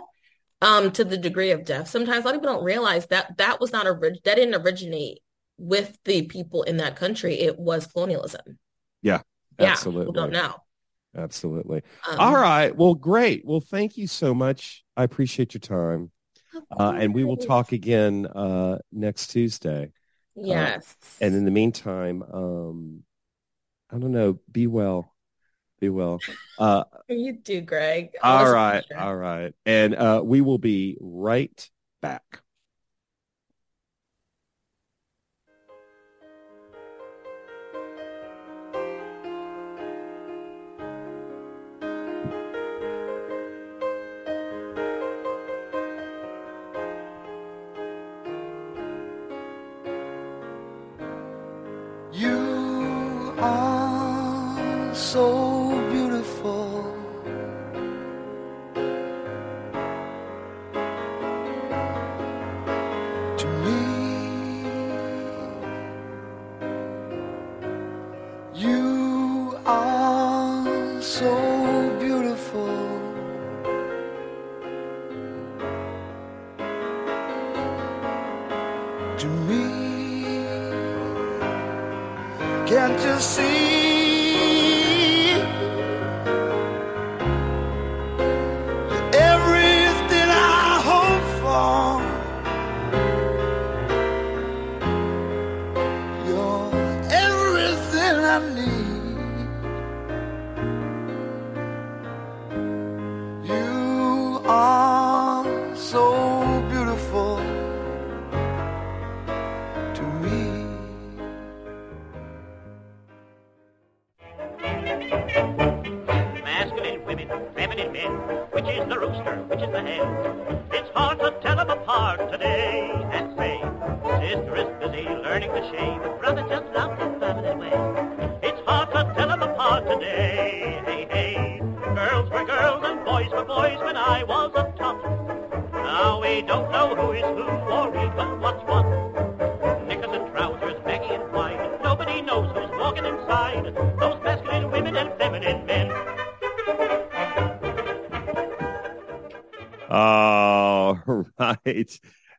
[0.62, 1.90] um, to the degree of death.
[1.90, 5.20] Sometimes a lot of people don't realize that that was not a that didn't originate
[5.58, 7.39] with the people in that country.
[7.39, 8.60] It was colonialism.
[9.02, 9.22] Yeah,
[9.60, 10.02] absolutely.
[10.02, 10.56] Yeah, people don't know.
[11.16, 11.84] Absolutely.
[12.10, 12.76] Um, All right.
[12.76, 13.46] Well, great.
[13.46, 14.84] Well, thank you so much.
[14.98, 16.12] I appreciate your time.
[16.78, 19.92] Uh, and we will talk again uh, next Tuesday.
[20.38, 20.96] Uh, yes.
[21.02, 23.04] Uh, and in the meantime, um,
[23.92, 24.39] I don't know.
[24.52, 25.13] Be well.
[25.80, 26.20] Be well.
[26.58, 28.12] Uh, you do, Greg.
[28.24, 28.84] All right.
[28.96, 29.54] All right.
[29.66, 31.70] And uh, we will be right
[32.02, 32.42] back.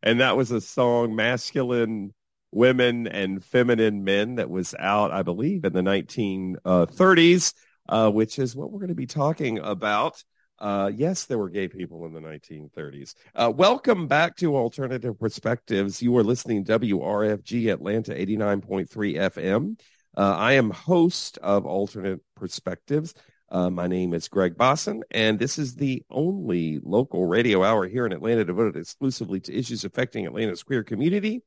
[0.02, 2.12] And that was a song masculine
[2.52, 7.52] women and feminine men that was out i believe in the 1930s
[7.88, 10.22] uh, which is what we're going to be talking about.
[10.60, 16.00] Uh, yes there were gay people in the 1930s uh, welcome back to alternative perspectives.
[16.00, 19.80] You are listening wrfg atlanta 89.3 fm
[20.16, 23.14] uh, i am host of alternate perspectives
[23.54, 28.04] uh, my name is Greg Bosson, and this is the only local radio hour here
[28.04, 31.40] in Atlanta devoted exclusively to issues affecting Atlanta's queer community.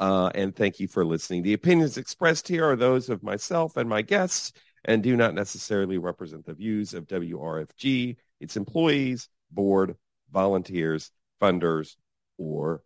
[0.00, 1.42] Uh, and thank you for listening.
[1.42, 4.52] The opinions expressed here are those of myself and my guests
[4.84, 9.96] and do not necessarily represent the views of WRFG, its employees, board,
[10.30, 11.96] volunteers, funders,
[12.38, 12.84] or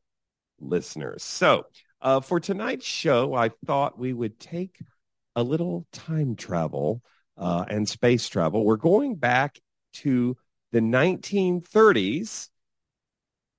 [0.61, 1.23] listeners.
[1.23, 1.66] So
[2.01, 4.79] uh, for tonight's show, I thought we would take
[5.35, 7.03] a little time travel
[7.37, 8.64] uh, and space travel.
[8.64, 9.61] We're going back
[9.94, 10.37] to
[10.72, 12.49] the 1930s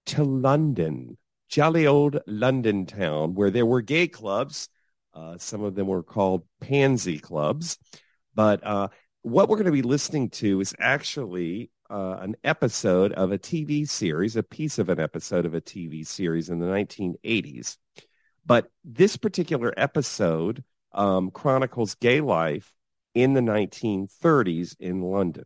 [0.08, 1.18] to London,
[1.50, 4.70] jolly old London town, where there were gay clubs.
[5.14, 7.78] Uh, some of them were called pansy clubs.
[8.36, 8.90] But uh,
[9.22, 13.88] what we're going to be listening to is actually uh, an episode of a TV
[13.88, 17.78] series, a piece of an episode of a TV series in the 1980s.
[18.46, 20.64] But this particular episode
[20.94, 22.77] um, chronicles gay life
[23.18, 25.46] in the 1930s in London.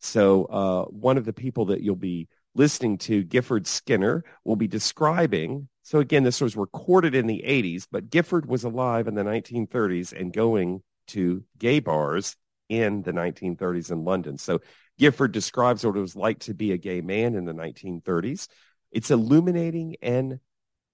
[0.00, 4.66] So uh, one of the people that you'll be listening to, Gifford Skinner, will be
[4.66, 5.68] describing.
[5.82, 10.12] So again, this was recorded in the 80s, but Gifford was alive in the 1930s
[10.12, 12.34] and going to gay bars
[12.68, 14.36] in the 1930s in London.
[14.36, 14.60] So
[14.98, 18.48] Gifford describes what it was like to be a gay man in the 1930s.
[18.90, 20.40] It's illuminating and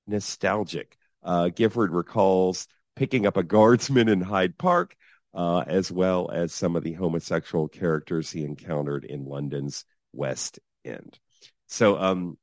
[0.06, 0.98] nostalgic.
[1.22, 4.94] Uh, Gifford recalls picking up a guardsman in Hyde Park,
[5.35, 11.19] uh, as well as some of the homosexual characters he encountered in London's West End.
[11.66, 12.37] So, um,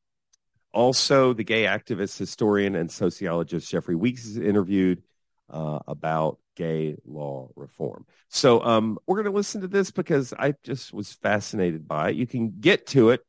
[0.73, 5.01] also the gay activist, historian, and sociologist Jeffrey Weeks is interviewed
[5.49, 8.05] uh, about gay law reform.
[8.29, 12.15] So um, we're going to listen to this because I just was fascinated by it.
[12.15, 13.21] You can get to it.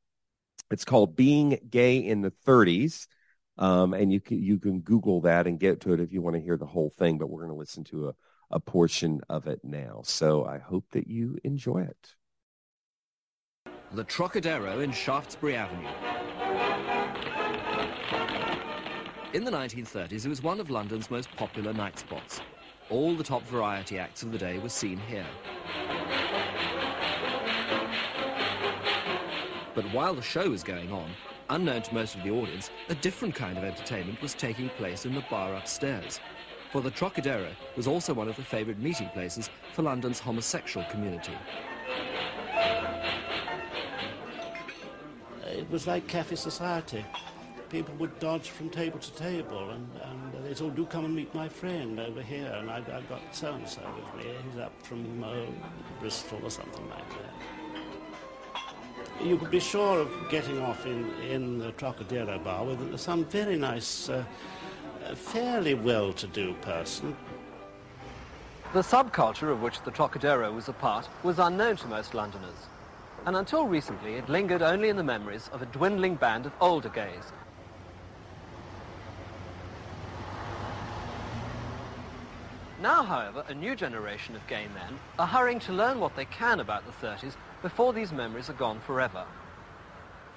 [0.71, 3.07] It's called Being Gay in the 30s.
[3.57, 6.37] Um, and you can you can Google that and get to it if you want
[6.37, 7.19] to hear the whole thing.
[7.19, 8.15] But we're going to listen to a,
[8.51, 10.01] a portion of it now.
[10.05, 12.15] So I hope that you enjoy it.
[13.93, 15.89] The Trocadero in Shaftesbury Avenue.
[19.35, 22.41] In the 1930s, it was one of London's most popular night spots.
[22.91, 25.27] All the top variety acts of the day were seen here.
[29.75, 31.11] But while the show was going on,
[31.51, 35.15] unknown to most of the audience, a different kind of entertainment was taking place in
[35.15, 36.21] the bar upstairs.
[36.73, 41.33] For the Trocadero was also one of the favourite meeting places for London's homosexual community.
[45.47, 47.05] It was like cafe society
[47.69, 51.15] people would dodge from table to table, and, and they'd say, oh, do come and
[51.15, 54.33] meet my friend over here, and I've, I've got so-and-so with me.
[54.51, 55.45] He's up from uh,
[56.01, 57.35] Bristol or something like that.
[59.25, 63.57] You could be sure of getting off in, in the Trocadero bar with some very
[63.57, 64.25] nice, uh,
[65.17, 67.17] fairly well-to-do person.
[68.73, 72.67] The subculture of which the Trocadero was a part was unknown to most Londoners
[73.27, 76.89] and until recently it lingered only in the memories of a dwindling band of older
[76.89, 77.33] gays
[82.81, 86.61] Now, however, a new generation of gay men are hurrying to learn what they can
[86.61, 89.25] about the 30s before these memories are gone forever.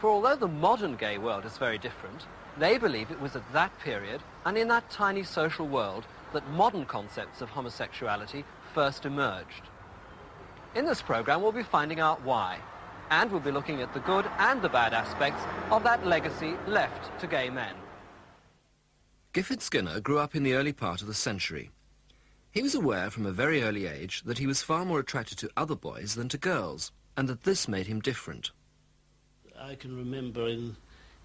[0.01, 2.25] For although the modern gay world is very different,
[2.57, 6.85] they believe it was at that period and in that tiny social world that modern
[6.85, 9.69] concepts of homosexuality first emerged.
[10.75, 12.57] In this program, we'll be finding out why,
[13.11, 17.17] and we'll be looking at the good and the bad aspects of that legacy left
[17.19, 17.75] to gay men.
[19.33, 21.69] Gifford Skinner grew up in the early part of the century
[22.51, 25.49] he was aware from a very early age that he was far more attracted to
[25.55, 28.51] other boys than to girls, and that this made him different.
[29.63, 30.75] I can remember in,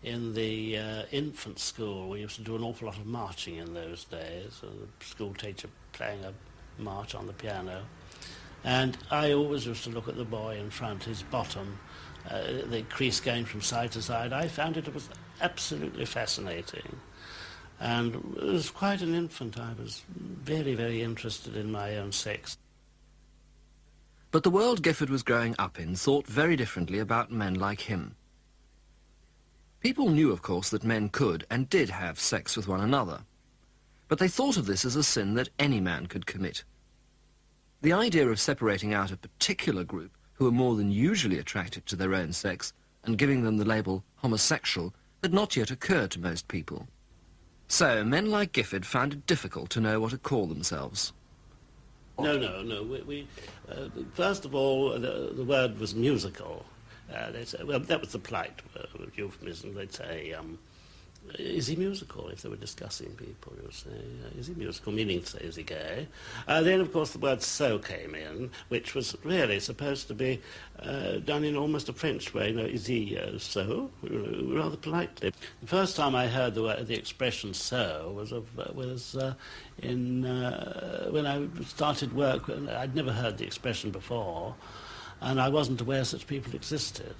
[0.03, 3.73] in the uh, infant school, we used to do an awful lot of marching in
[3.73, 6.33] those days, and the school teacher playing a
[6.81, 7.83] march on the piano.
[8.63, 11.79] And I always used to look at the boy in front, his bottom,
[12.29, 14.33] uh, the crease going from side to side.
[14.33, 15.09] I found it, was
[15.41, 16.97] absolutely fascinating.
[17.81, 22.59] And as quite an infant, I was very, very interested in my own sex.
[24.31, 28.17] But the world Gifford was growing up in thought very differently about men like him.
[29.87, 33.21] People knew, of course, that men could and did have sex with one another.
[34.09, 36.65] But they thought of this as a sin that any man could commit.
[37.83, 41.95] The idea of separating out a particular group who were more than usually attracted to
[41.95, 42.73] their own sex
[43.05, 46.89] and giving them the label homosexual had not yet occurred to most people.
[47.69, 51.13] So, men like Gifford found it difficult to know what to call themselves.
[52.19, 52.83] No, no, no.
[52.83, 53.29] We, we
[53.71, 56.65] uh, first of all, the, the, word was musical.
[57.13, 59.75] Uh, say, well, that was the plight uh, euphemism.
[59.75, 60.59] They'd say, um,
[61.39, 62.29] is he musical?
[62.29, 64.93] If they were discussing people, you would say, uh, is he musical?
[64.93, 66.09] Meaning to say, is he gay?
[66.47, 70.41] Uh, then, of course, the word so came in, which was really supposed to be
[70.81, 72.51] uh, done in almost a French way.
[72.51, 73.91] You know, is he uh, so?
[74.03, 75.33] Rather politely.
[75.61, 79.17] The first time I heard the, word, the expression so was, of, uh, was
[79.83, 80.23] in,
[81.11, 82.49] when I started work.
[82.49, 84.55] I'd never heard the expression before,
[85.21, 87.15] and I wasn't aware such people existed.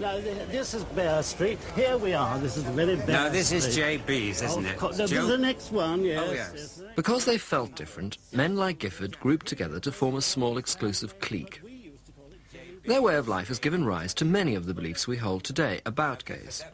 [0.00, 1.58] Now, this is Bear Street.
[1.76, 2.38] Here we are.
[2.38, 3.58] This is the very Bear No, this Street.
[3.64, 4.80] is JB's, isn't it?
[4.96, 6.28] This is the next one, oh, yes.
[6.28, 6.82] Oh, yes.
[6.96, 11.60] Because they felt different, men like Gifford grouped together to form a small exclusive clique.
[12.84, 15.80] Their way of life has given rise to many of the beliefs we hold today
[15.86, 16.64] about gays.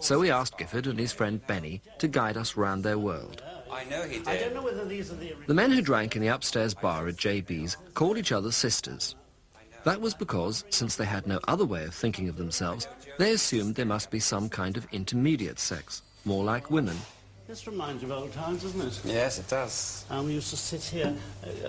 [0.00, 3.44] So we asked Gifford and his friend Benny to guide us round their world.
[3.72, 4.28] I know he did.
[4.28, 5.34] I don't know whether these are the...
[5.46, 9.16] The men who drank in the upstairs bar at JB's called each other sisters.
[9.84, 12.86] That was because, since they had no other way of thinking of themselves,
[13.18, 16.96] they assumed there must be some kind of intermediate sex, more like women.
[17.48, 19.00] This reminds you of old times, doesn't it?
[19.04, 20.04] Yes, it does.
[20.10, 21.14] And we used to sit here,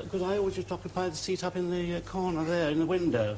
[0.04, 2.70] because uh, I always used to occupy the seat up in the uh, corner there,
[2.70, 3.38] in the window.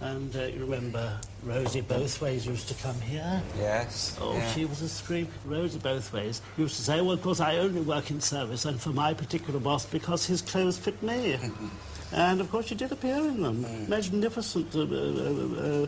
[0.00, 3.42] And uh, you remember Rosie Bothways used to come here?
[3.58, 4.16] Yes.
[4.20, 4.52] Oh, yeah.
[4.52, 5.26] she was a scream.
[5.44, 8.90] Rosie Bothways used to say, well, of course, I only work in service and for
[8.90, 11.36] my particular boss because his clothes fit me.
[12.12, 13.64] and, of course, she did appear in them.
[13.64, 13.88] Mm.
[13.88, 15.86] Magnificent uh, uh, uh,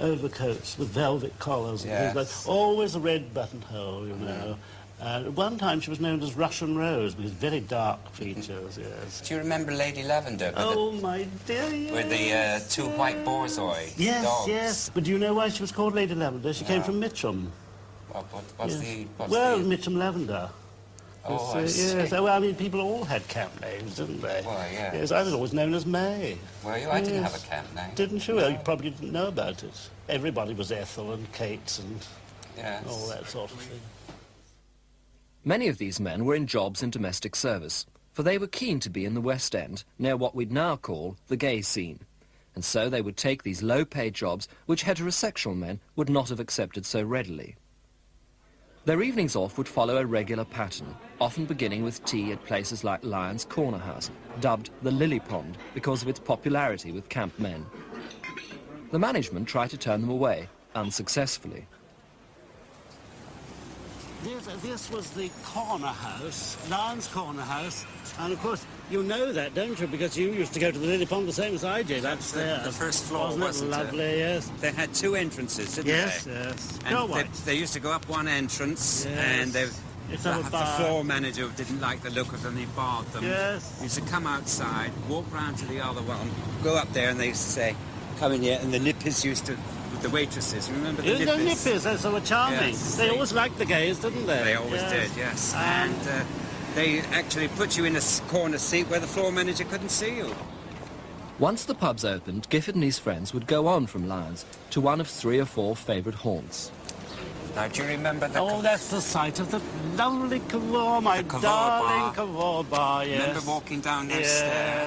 [0.00, 4.56] overcoats with velvet collars and things like Always a red buttonhole, you know.
[5.04, 9.20] And at one time she was known as Russian Rose because very dark features, yes.
[9.22, 11.92] Do you remember Lady Lavender Oh, my dear, the, yes.
[11.92, 14.48] with the uh, two white borzoi Yes, dogs?
[14.48, 14.90] yes.
[14.94, 16.52] But do you know why she was called Lady Lavender?
[16.52, 17.50] She came from Mitcham.
[18.10, 18.82] What, what, what's Yes.
[18.84, 19.06] the...
[19.26, 20.48] Well, the, Mitcham Lavender.
[21.24, 21.96] oh, Yes, I uh, see.
[21.98, 22.10] yes.
[22.12, 24.42] Well, I mean, people all had camp names, didn't they?
[24.46, 24.94] Well, yeah.
[24.94, 26.38] Yes, I was always known as May.
[26.64, 26.88] Were you?
[26.88, 27.90] I didn't have a camp name.
[27.96, 28.36] Didn't you?
[28.36, 29.90] Well, you probably didn't know about it.
[30.08, 32.06] Everybody was Ethel and Kate and
[32.56, 32.84] Yes.
[32.88, 33.80] all that sort of thing.
[35.44, 38.90] Many of these men were in jobs in domestic service, for they were keen to
[38.90, 41.98] be in the West End, near what we'd now call the gay scene.
[42.54, 46.86] And so they would take these low-paid jobs which heterosexual men would not have accepted
[46.86, 47.56] so readily.
[48.84, 53.04] Their evenings off would follow a regular pattern, often beginning with tea at places like
[53.04, 57.66] Lyons Corner House, dubbed the Lily Pond because of its popularity with camp men.
[58.92, 61.66] The management tried to turn them away, unsuccessfully.
[64.22, 67.84] This, uh, this was the corner house, Lyons Corner House.
[68.20, 69.86] And of course, you know that, don't you?
[69.88, 72.30] Because you used to go to the Lily Pond the same as I did That's
[72.32, 73.74] the- the first floor, wasn't, wasn't it?
[73.74, 73.84] it?
[73.84, 74.50] Lovely, yes.
[74.60, 76.32] They had two entrances, didn't Yes, they?
[76.32, 76.78] yes.
[76.84, 79.18] And Go they, they used to go up one entrance, Yes.
[79.18, 79.62] and they,
[80.12, 82.56] It's the, the floor manager didn't like the look of them.
[82.56, 83.24] He barred them.
[83.24, 83.80] Yes.
[83.82, 86.30] Used to come outside, walk round to the other one,
[86.62, 87.76] go up there, and they used to say,
[88.20, 89.56] "Come in here." And the nippers used to,
[89.92, 90.70] with the waitresses.
[90.70, 91.64] Remember the You know, nippers?
[91.64, 92.70] nippies, that's so charming.
[92.70, 94.42] Yes, they they- always liked the gays, didn't they?
[94.42, 95.54] They always did, yes.
[95.54, 96.24] And, And uh,
[96.74, 100.34] they actually put you in a corner seat where the floor manager couldn't see you.
[101.38, 105.00] Once the pubs opened, Gifford and his friends would go on from Lyons to one
[105.00, 106.70] of three or four favourite haunts.
[107.54, 108.38] Now, do you remember the?
[108.40, 109.60] Oh, that's the site of the
[109.96, 112.14] lovely Cavour, my The Cavour darling bar.
[112.14, 113.20] Cavour bar, yes.
[113.28, 114.36] Remember walking down those yes,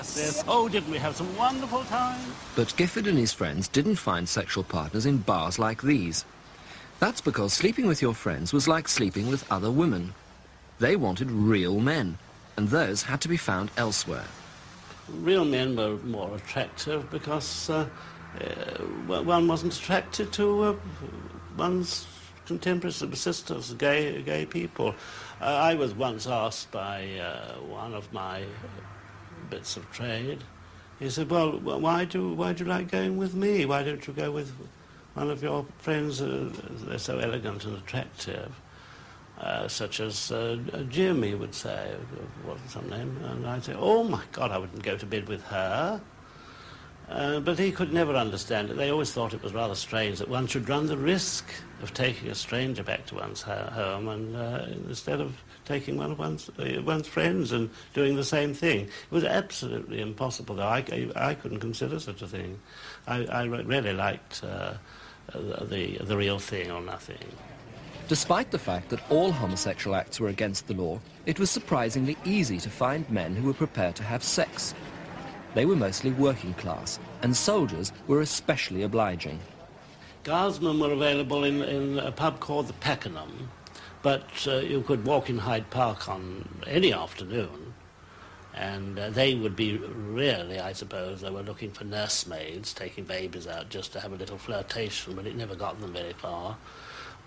[0.09, 0.18] stairs?
[0.18, 0.43] yes.
[0.47, 2.20] Oh, didn't we have some wonderful time?
[2.55, 6.26] But Gifford and his friends didn't find sexual partners in bars like these.
[6.99, 10.16] That's because sleeping with your friends was like sleeping with other women.
[10.80, 12.18] They wanted real men,
[12.57, 14.26] and those had to be found elsewhere.
[15.07, 17.88] Real men were more attractive because uh,
[18.41, 20.76] uh, one wasn't attracted to uh,
[21.57, 22.07] one's
[22.45, 24.95] contemporaries, sisters, gay, gay people.
[25.41, 28.43] Uh, I was once asked by uh, one of my
[29.49, 30.43] bits of trade,
[30.99, 33.65] he said, well, why do, why do you like going with me?
[33.65, 34.53] Why don't you go with
[35.13, 36.21] one of your friends?
[36.21, 36.49] Uh,
[36.87, 38.53] they're so elegant and attractive.
[39.37, 41.93] Uh, such as uh, Jim, he would say,
[42.47, 45.43] wasn't some name, and I'd say, oh my God, I wouldn't go to bed with
[45.47, 45.99] her.
[47.09, 48.77] Uh, but he could never understand it.
[48.77, 51.45] They always thought it was rather strange that one should run the risk
[51.83, 55.35] of taking a stranger back to one's ho- home and uh, instead of
[55.65, 58.85] taking one of one's, uh, one's friends and doing the same thing.
[58.85, 60.63] It was absolutely impossible, though.
[60.63, 62.59] I, I, I couldn't consider such a thing.
[63.07, 64.73] I, I re- really liked uh,
[65.33, 67.17] the, the real thing or nothing.
[68.07, 72.59] Despite the fact that all homosexual acts were against the law, it was surprisingly easy
[72.59, 74.75] to find men who were prepared to have sex.
[75.55, 79.39] They were mostly working class, and soldiers were especially obliging.
[80.25, 83.49] Guardsmen were available in, in a pub called the Pakenham,
[84.01, 87.73] but uh, you could walk in Hyde Park on any afternoon,
[88.53, 93.47] and uh, they would be really, I suppose, they were looking for nursemaids, taking babies
[93.47, 96.57] out just to have a little flirtation, but it never got them very far.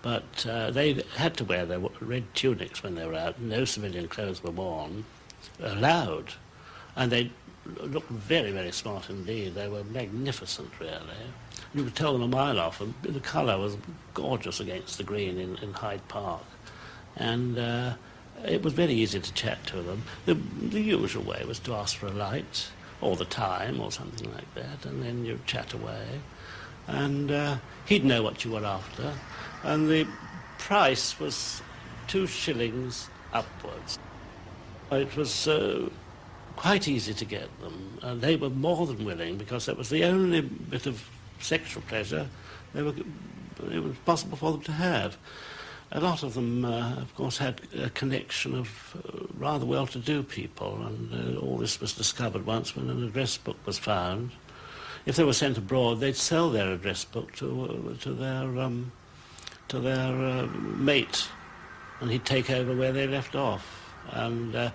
[0.03, 3.41] But uh, they had to wear their red tunics when they were out.
[3.41, 5.05] No civilian clothes were worn,
[5.59, 6.33] allowed.
[6.95, 7.31] And they
[7.77, 9.55] looked very, very smart indeed.
[9.55, 11.01] They were magnificent, really.
[11.73, 12.81] You could tell them a mile off.
[12.81, 13.77] and The colour was
[14.13, 16.43] gorgeous against the green in, in Hyde Park.
[17.15, 17.93] And uh,
[18.45, 20.03] it was very easy to chat to them.
[20.25, 22.69] The, the usual way was to ask for a light,
[23.01, 26.21] or the time, or something like that, and then you'd chat away.
[26.87, 29.13] And uh, he'd know what you were after.
[29.63, 30.07] And the
[30.57, 31.61] price was
[32.07, 33.99] two shillings upwards.
[34.91, 35.89] It was uh,
[36.59, 40.41] quite easy to get them, they were more than willing because that was the only
[40.41, 42.27] bit of sexual pleasure
[42.73, 42.93] they were,
[43.71, 45.17] it was possible for them to have.
[45.91, 50.85] A lot of them, uh, of course, had a connection of uh, rather well-to-do people,
[50.85, 54.31] and uh, all this was discovered once when an address book was found.
[55.07, 58.91] If they were sent abroad, they'd sell their address book to uh, to their um,
[59.69, 61.27] to their uh, mate,
[62.01, 63.95] and he'd take over where they left off.
[64.11, 64.71] And uh,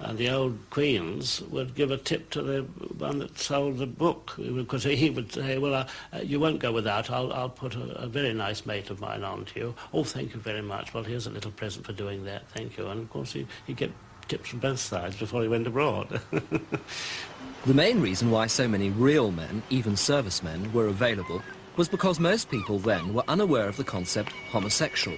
[0.00, 2.62] and the old queens would give a tip to the
[2.98, 6.72] one that sold the book because he would say, well, uh, uh, you won't go
[6.72, 7.10] without.
[7.10, 9.74] I'll, I'll put a, a, very nice mate of mine on to you.
[9.92, 10.92] Oh, thank you very much.
[10.92, 12.48] Well, here's a little present for doing that.
[12.48, 12.88] Thank you.
[12.88, 13.92] And, of course, he, he'd get
[14.28, 16.20] tips from both sides before he went abroad.
[16.30, 21.40] the main reason why so many real men, even servicemen, were available
[21.76, 25.16] was because most people then were unaware of the concept homosexual.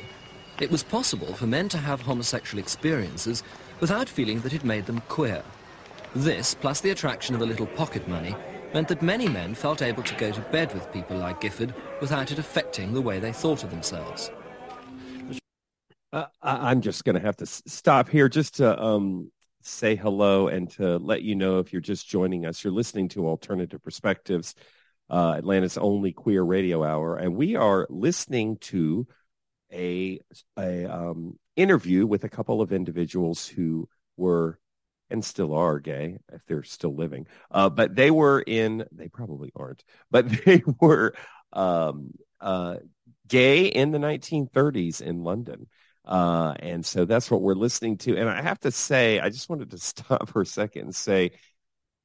[0.60, 3.42] It was possible for men to have homosexual experiences
[3.80, 5.42] without feeling that it made them queer.
[6.14, 8.34] This, plus the attraction of a little pocket money,
[8.72, 12.30] meant that many men felt able to go to bed with people like Gifford without
[12.30, 14.30] it affecting the way they thought of themselves.
[16.12, 19.30] Uh, I'm just going to have to stop here just to um,
[19.62, 23.26] say hello and to let you know if you're just joining us, you're listening to
[23.26, 24.54] Alternative Perspectives,
[25.10, 29.06] uh, Atlanta's only queer radio hour, and we are listening to
[29.76, 30.20] a
[30.56, 34.58] a um, interview with a couple of individuals who were
[35.10, 37.26] and still are gay if they're still living.
[37.50, 41.14] Uh, but they were in, they probably aren't, but they were
[41.52, 42.76] um, uh,
[43.28, 45.68] gay in the 1930s in London.
[46.04, 48.16] Uh, and so that's what we're listening to.
[48.16, 51.32] And I have to say, I just wanted to stop for a second and say,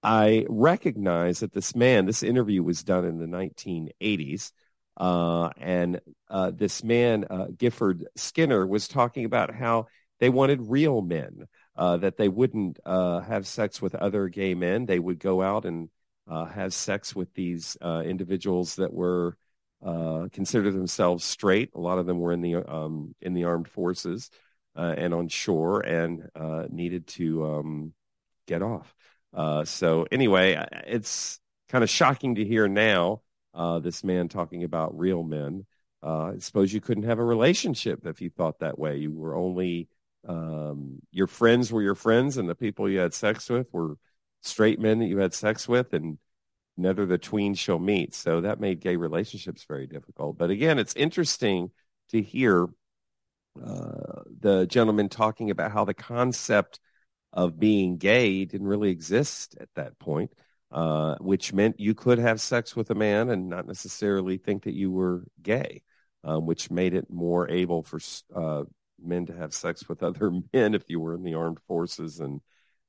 [0.03, 4.51] I recognize that this man, this interview was done in the 1980s.
[4.97, 9.87] Uh, and uh, this man, uh, Gifford Skinner, was talking about how
[10.19, 14.85] they wanted real men, uh, that they wouldn't uh, have sex with other gay men.
[14.85, 15.89] They would go out and
[16.27, 19.37] uh, have sex with these individuals that were
[20.31, 21.71] considered themselves straight.
[21.73, 24.29] A lot of them were in the um, in the armed forces
[24.75, 26.29] and on shore and
[26.69, 27.93] needed to um,
[28.45, 28.93] get off.
[29.67, 31.39] so anyway, it's
[31.69, 33.21] kind of shocking to hear now
[33.53, 35.65] uh, this man talking about real men.
[36.03, 38.97] Uh, I suppose you couldn't have a relationship if you thought that way.
[38.97, 39.87] You were only
[40.27, 43.95] um, your friends were your friends, and the people you had sex with were
[44.41, 46.17] straight men that you had sex with, and
[46.77, 48.13] neither the tween shall meet.
[48.15, 50.37] So that made gay relationships very difficult.
[50.37, 51.71] But again, it's interesting
[52.09, 52.67] to hear
[53.63, 56.79] uh, the gentleman talking about how the concept
[57.33, 60.31] of being gay didn't really exist at that point
[60.71, 64.73] uh, which meant you could have sex with a man and not necessarily think that
[64.73, 65.81] you were gay,
[66.23, 67.99] um, which made it more able for
[68.35, 68.63] uh,
[69.03, 72.41] men to have sex with other men if you were in the armed forces and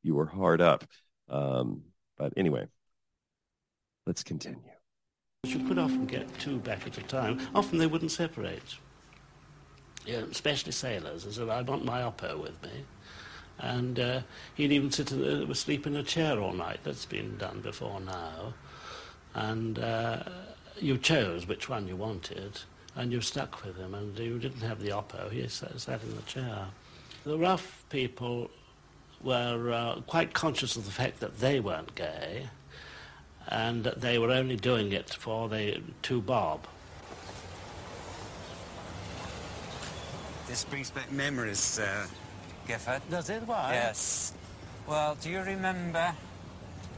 [0.02, 0.84] you were hard up.
[1.28, 1.82] Um,
[2.16, 2.66] but anyway,
[4.06, 4.62] let's continue.
[5.44, 7.40] You could often get two back at a time.
[7.52, 8.76] Often they wouldn't separate.
[10.06, 11.24] Yeah, especially sailors.
[11.24, 12.84] They said, I want my oppo with me
[13.58, 14.20] and uh,
[14.54, 16.80] he'd even sit in, uh, sleep in a chair all night.
[16.84, 18.54] That's been done before now,
[19.34, 20.22] and uh,
[20.80, 22.60] you chose which one you wanted,
[22.96, 25.30] and you stuck with him, and you didn't have the oppo.
[25.30, 26.66] He sat, sat in the chair.
[27.24, 28.50] The rough people
[29.22, 32.48] were uh, quite conscious of the fact that they weren't gay,
[33.48, 36.66] and that they were only doing it for the two bob.
[40.48, 41.78] This brings back memories.
[41.78, 42.06] Uh,
[42.66, 43.02] Gifford.
[43.10, 43.42] Does it?
[43.46, 43.70] Why?
[43.72, 44.32] Yes.
[44.86, 46.12] Well, do you remember?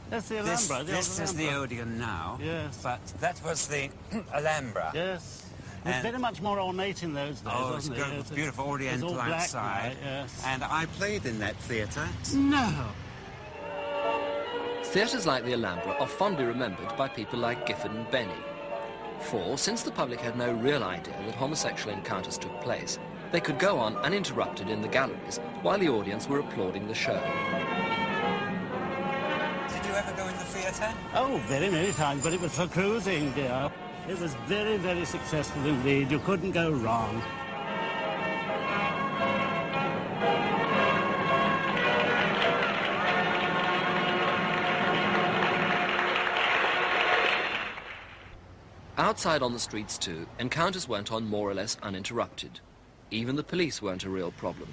[0.09, 0.83] That's the Alhambra.
[0.83, 2.39] This, the this is the Odeon now.
[2.41, 2.79] Yes.
[2.83, 3.89] But that was the
[4.33, 4.91] Alhambra.
[4.93, 5.45] Yes.
[5.83, 8.17] It was very much more ornate in those days, oh, wasn't it?
[8.17, 9.95] Was beautiful Oriental black, outside.
[10.03, 10.43] yes.
[10.45, 12.07] And I played in that theatre.
[12.33, 12.87] No.
[14.85, 18.33] Theatres like the Alhambra are fondly remembered by people like Gifford and Benny.
[19.21, 22.97] For, since the public had no real idea that homosexual encounters took place,
[23.35, 27.19] they could go on uninterrupted in the galleries while the audience were applauding the show.
[29.67, 30.93] Did you ever go in the theatre?
[31.13, 33.69] Oh, very many times, but it was for cruising, dear.
[34.07, 36.11] It was very, very successful indeed.
[36.11, 37.21] You couldn't go wrong.
[48.97, 52.61] Outside on the streets, too, encounters went on more or less uninterrupted.
[53.11, 54.69] Even the police weren't a real problem.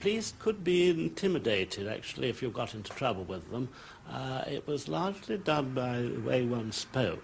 [0.00, 3.68] Police could be intimidated, actually, if you got into trouble with them.
[4.10, 7.22] Uh, it was largely done by the way one spoke.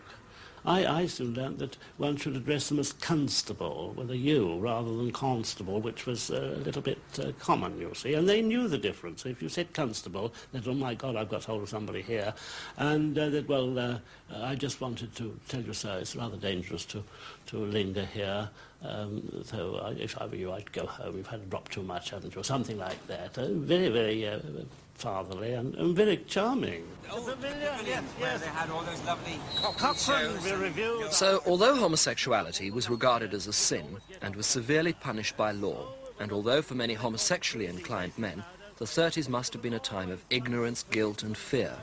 [0.65, 4.95] I, I soon learnt that one should address them as constable with a U rather
[4.95, 8.15] than constable, which was uh, a little bit uh, common, you see.
[8.15, 9.25] And they knew the difference.
[9.25, 12.35] If you said constable, they'd, oh my God, I've got hold of somebody here.
[12.77, 13.99] And uh, they'd, well, uh,
[14.35, 17.03] I just wanted to tell you, sir, it's rather dangerous to,
[17.47, 18.51] to linger here.
[18.83, 21.17] Um, so I, if I were you, I'd go home.
[21.17, 22.41] You've had a drop too much, haven't you?
[22.41, 23.37] Or something like that.
[23.37, 24.39] Uh, very, very uh,
[24.95, 26.85] fatherly and, and very charming.
[27.11, 28.41] Oh, the pavilion, yes, yes.
[28.41, 29.39] they had all those lovely
[29.97, 31.17] shows.
[31.17, 35.87] So, although homosexuality was regarded as a sin and was severely punished by law,
[36.21, 38.45] and although for many homosexually inclined men,
[38.77, 41.75] the 30s must have been a time of ignorance, guilt and fear.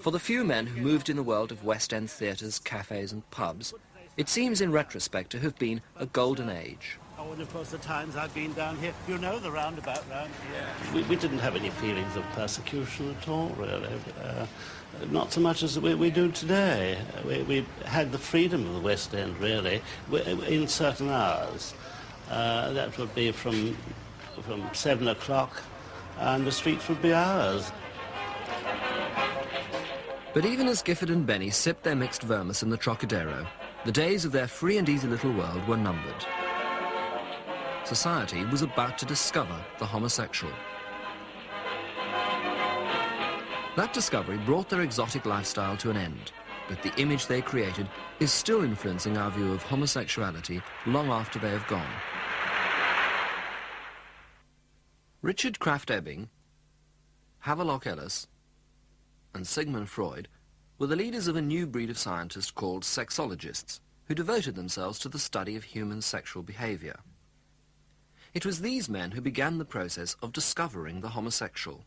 [0.00, 3.28] For the few men who moved in the world of West End theatres, cafes and
[3.30, 3.74] pubs,
[4.20, 6.98] it seems in retrospect to have been a golden age.
[7.18, 10.30] Oh, and of course the times I've been down here, you know the roundabout round
[10.52, 10.66] here.
[10.94, 13.88] We, we didn't have any feelings of persecution at all, really.
[14.22, 14.44] Uh,
[15.10, 16.98] not so much as we, we do today.
[17.26, 19.80] We, we, had the freedom of the West End, really,
[20.46, 21.72] in certain hours.
[22.30, 23.74] Uh, that would be from,
[24.42, 25.62] from 7 o'clock,
[26.18, 27.72] and the streets would be ours.
[30.34, 33.46] But even as Gifford and Benny sipped their mixed vermouth in the Trocadero,
[33.84, 36.26] the days of their free and easy little world were numbered.
[37.84, 40.52] Society was about to discover the homosexual.
[43.76, 46.32] That discovery brought their exotic lifestyle to an end,
[46.68, 51.50] but the image they created is still influencing our view of homosexuality long after they
[51.50, 51.90] have gone.
[55.22, 56.28] Richard Krafft Ebing,
[57.40, 58.26] Havelock Ellis,
[59.34, 60.28] and Sigmund Freud
[60.80, 65.10] were the leaders of a new breed of scientists called sexologists, who devoted themselves to
[65.10, 66.96] the study of human sexual behavior.
[68.32, 71.84] It was these men who began the process of discovering the homosexual.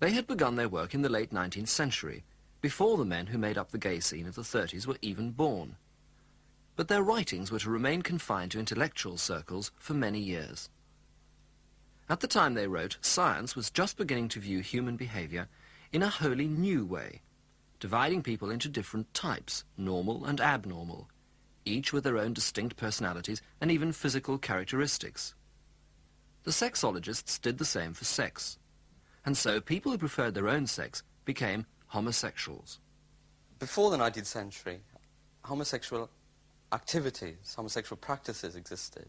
[0.00, 2.24] They had begun their work in the late 19th century,
[2.60, 5.76] before the men who made up the gay scene of the 30s were even born.
[6.74, 10.68] But their writings were to remain confined to intellectual circles for many years.
[12.08, 15.46] At the time they wrote, science was just beginning to view human behavior
[15.92, 17.20] in a wholly new way,
[17.82, 21.08] dividing people into different types, normal and abnormal,
[21.64, 25.34] each with their own distinct personalities and even physical characteristics.
[26.44, 28.56] The sexologists did the same for sex,
[29.26, 32.78] and so people who preferred their own sex became homosexuals.
[33.58, 34.78] Before the 19th century,
[35.42, 36.08] homosexual
[36.70, 39.08] activities, homosexual practices existed,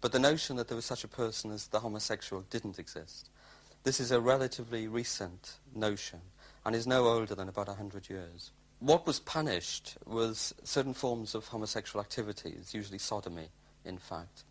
[0.00, 3.30] but the notion that there was such a person as the homosexual didn't exist.
[3.82, 6.20] This is a relatively recent notion
[6.64, 8.50] and is no older than about 100 years.
[8.80, 13.48] What was punished was certain forms of homosexual activities, usually sodomy,
[13.84, 14.44] in fact.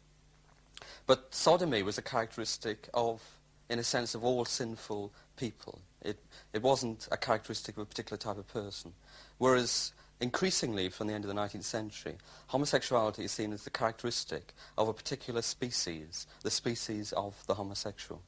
[1.06, 3.22] But sodomy was a characteristic of,
[3.70, 5.80] in a sense, of all sinful people.
[6.02, 6.18] It,
[6.54, 8.94] it wasn't a characteristic of a particular type of person.
[9.38, 9.92] Whereas
[10.22, 12.16] increasingly from the end of the 19th century,
[12.48, 18.22] homosexuality is seen as the characteristic of a particular species, the species of the homosexual.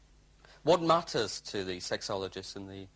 [0.63, 2.87] What matters to the sexologists in the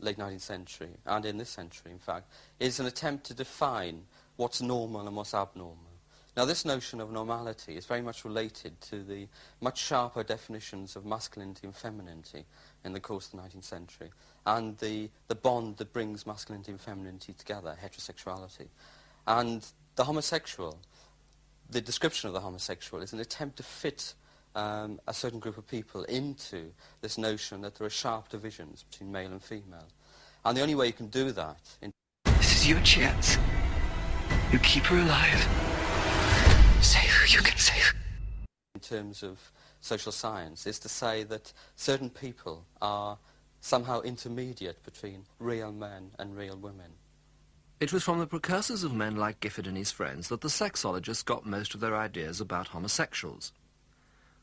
[0.00, 4.02] late 19th century, and in this century, in fact, is an attempt to define
[4.36, 5.90] what's normal and what's abnormal.
[6.36, 9.26] Now, this notion of normality is very much related to the
[9.60, 12.44] much sharper definitions of masculinity and femininity
[12.84, 14.10] in the course of the 19th century,
[14.46, 18.68] and the, the bond that brings masculinity and femininity together, heterosexuality.
[19.26, 20.78] And the homosexual,
[21.68, 24.14] the description of the homosexual, is an attempt to fit
[24.54, 29.12] um, a certain group of people into this notion that there are sharp divisions between
[29.12, 29.88] male and female.
[30.44, 31.60] And the only way you can do that...
[32.24, 33.36] this is your chance.
[34.52, 35.46] You keep her alive.
[36.82, 37.94] Save her, you can save.
[38.74, 43.18] In terms of social science, is to say that certain people are
[43.60, 46.92] somehow intermediate between real men and real women.
[47.78, 51.24] It was from the precursors of men like Gifford and his friends that the sexologists
[51.24, 53.52] got most of their ideas about homosexuals.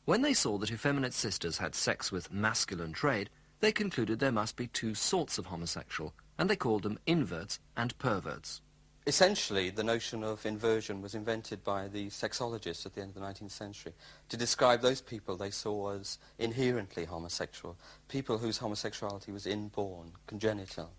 [0.08, 3.28] When they saw that effeminate sisters had sex with masculine trade,
[3.60, 7.98] they concluded there must be two sorts of homosexual, and they called them inverts and
[7.98, 8.62] perverts.
[9.06, 13.20] Essentially, the notion of inversion was invented by the sexologists at the end of the
[13.20, 13.92] 19th century
[14.30, 17.76] to describe those people they saw as inherently homosexual,
[18.08, 20.90] people whose homosexuality was inborn, congenital.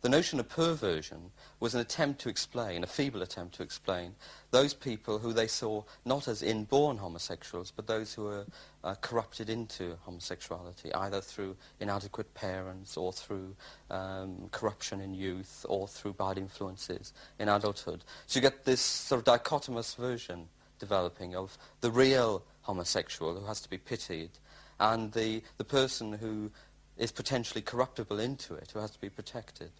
[0.00, 4.14] The notion of perversion was an attempt to explain, a feeble attempt to explain,
[4.52, 8.46] those people who they saw not as inborn homosexuals, but those who were
[8.84, 13.56] uh, corrupted into homosexuality, either through inadequate parents or through
[13.90, 18.04] um, corruption in youth or through bad influences in adulthood.
[18.28, 23.60] So you get this sort of dichotomous version developing of the real homosexual who has
[23.62, 24.30] to be pitied
[24.78, 26.52] and the, the person who
[26.96, 29.72] is potentially corruptible into it, who has to be protected.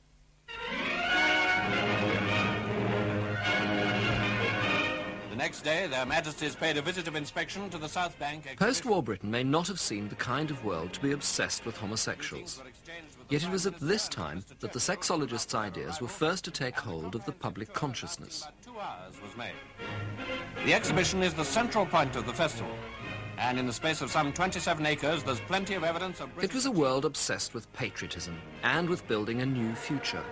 [5.30, 8.56] The next day, their majesties paid a visit of inspection to the South Bank...
[8.58, 12.60] Post-war Britain may not have seemed the kind of world to be obsessed with homosexuals.
[13.28, 17.14] Yet it was at this time that the sexologists' ideas were first to take hold
[17.14, 18.46] of the public consciousness.
[20.64, 22.74] The exhibition is the central point of the festival.
[23.38, 26.30] And in the space of some 27 acres, there's plenty of evidence of...
[26.42, 30.24] It was a world obsessed with patriotism and with building a new future.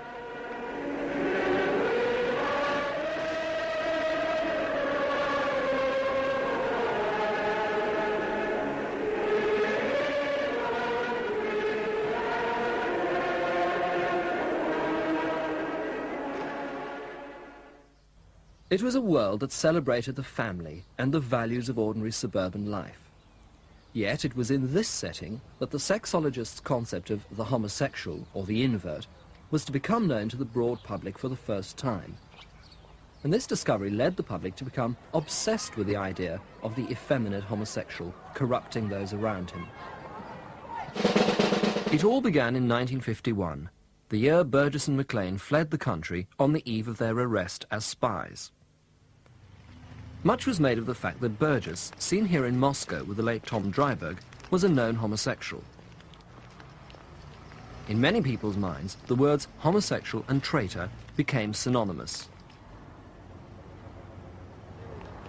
[18.77, 23.11] It was a world that celebrated the family and the values of ordinary suburban life.
[23.95, 28.63] Yet it was in this setting that the sexologist's concept of the homosexual, or the
[28.63, 29.07] invert,
[29.51, 32.19] was to become known to the broad public for the first time.
[33.25, 37.45] And this discovery led the public to become obsessed with the idea of the effeminate
[37.45, 39.67] homosexual corrupting those around him.
[41.95, 43.71] It all began in 1951,
[44.11, 47.87] the year Burgess and Maclean fled the country on the eve of their arrest as
[47.87, 48.53] spies.
[50.27, 53.47] Much was made of the fact that Burgess, seen here in Moscow with the late
[53.47, 54.19] Tom Driberg,
[54.51, 55.63] was a known homosexual.
[57.87, 62.29] In many people's minds, the words homosexual and traitor became synonymous.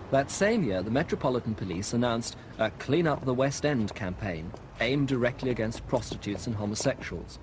[0.10, 5.10] That same year, the Metropolitan Police announced a Clean Up the West End campaign aimed
[5.10, 7.38] directly against prostitutes and homosexuals.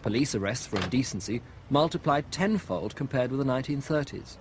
[0.00, 4.38] Police arrests for indecency multiplied tenfold compared with the 1930s.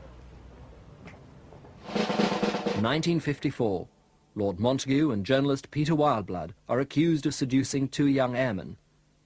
[2.82, 3.88] 1954.
[4.36, 8.78] Lord Montagu and journalist Peter Wildeblood are accused of seducing two young airmen.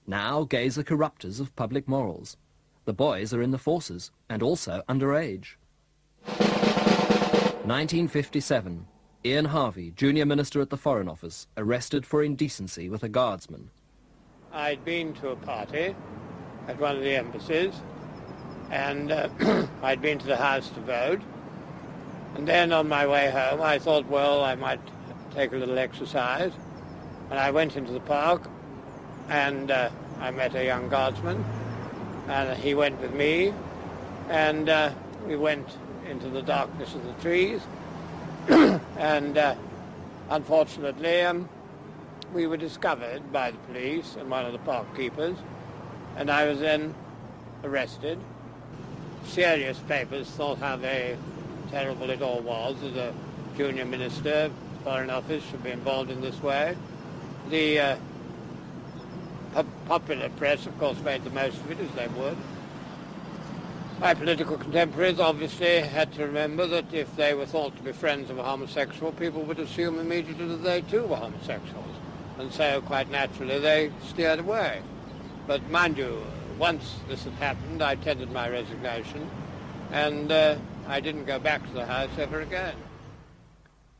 [0.08, 2.36] Now gays are corrupters of public morals.
[2.84, 5.54] The boys are in the forces and also underage.
[6.26, 8.88] 1957.
[9.24, 13.70] Ian Harvey, junior minister at the Foreign Office, arrested for indecency with a guardsman.
[14.52, 15.94] I'd been to a party
[16.66, 17.74] at one of the embassies
[18.72, 19.28] and uh,
[19.82, 21.20] I'd been to the house to vote
[22.34, 24.80] and then on my way home, I thought, well, I might
[25.34, 26.52] take a little exercise.
[27.30, 28.48] And I went into the park,
[29.28, 31.44] and uh, I met a young guardsman,
[32.28, 33.52] and he went with me,
[34.28, 34.90] and uh,
[35.26, 35.66] we went
[36.08, 37.62] into the darkness of the trees,
[38.98, 39.54] and uh,
[40.30, 41.48] unfortunately, um,
[42.32, 45.36] we were discovered by the police and one of the park keepers,
[46.16, 46.94] and I was then
[47.62, 48.18] arrested.
[49.26, 51.16] Serious papers thought how they
[51.74, 53.12] terrible it all was as a
[53.56, 54.48] junior minister,
[54.84, 56.76] Foreign Office should be involved in this way.
[57.50, 57.96] The uh,
[59.86, 62.36] popular press, of course, made the most of it, as they would.
[63.98, 68.30] My political contemporaries obviously had to remember that if they were thought to be friends
[68.30, 71.96] of a homosexual, people would assume immediately that they too were homosexuals.
[72.38, 74.80] And so, quite naturally, they steered away.
[75.48, 76.22] But mind you,
[76.56, 79.28] once this had happened, I tendered my resignation,
[79.90, 80.56] and uh,
[80.86, 82.74] I didn't go back to the house ever again.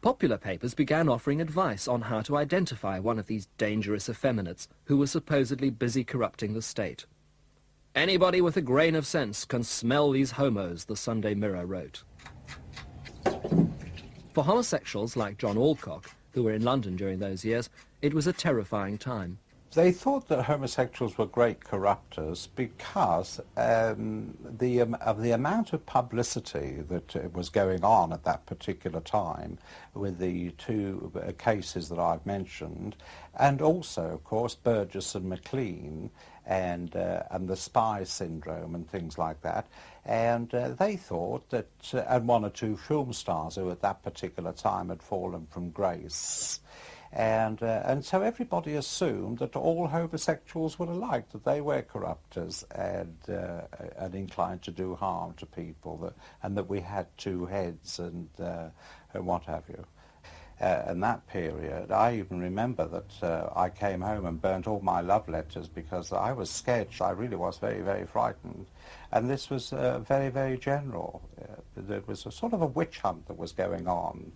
[0.03, 4.99] Popular papers began offering advice on how to identify one of these dangerous effeminates who
[4.99, 7.07] were supposedly busy corrupting the state.
[7.95, 12.03] Anybody with a grain of sense can smell these homos, the Sunday Mirror wrote.
[14.35, 17.71] For homosexuals like John Alcock, who were in London during those years,
[18.03, 19.39] it was a terrifying time.
[19.75, 25.85] They thought that homosexuals were great corruptors because um, the, um, of the amount of
[25.85, 29.59] publicity that uh, was going on at that particular time
[29.95, 32.95] with the two uh, cases that I've mentioned,
[33.37, 36.09] and also, of course, Burgess and Maclean
[36.47, 39.67] and, uh, and the spy syndrome and things like that.
[40.05, 44.05] And uh, they thought that, uh, and one or two film stars who at that
[44.05, 46.61] particular time had fallen from grace,
[47.15, 52.65] and, uh, and so everybody assumed that all homosexuals were alike, that they were corruptors
[52.73, 53.63] and, uh,
[53.97, 58.29] and inclined to do harm to people, that, and that we had two heads and,
[58.41, 58.69] uh,
[59.13, 59.87] and what have you.
[60.61, 64.81] Uh, in that period, I even remember that uh, I came home and burnt all
[64.81, 66.89] my love letters because I was scared.
[67.01, 68.67] I really was very, very frightened.
[69.13, 71.23] And this was uh, very, very general.
[71.41, 74.33] Uh, there was a sort of a witch hunt that was going on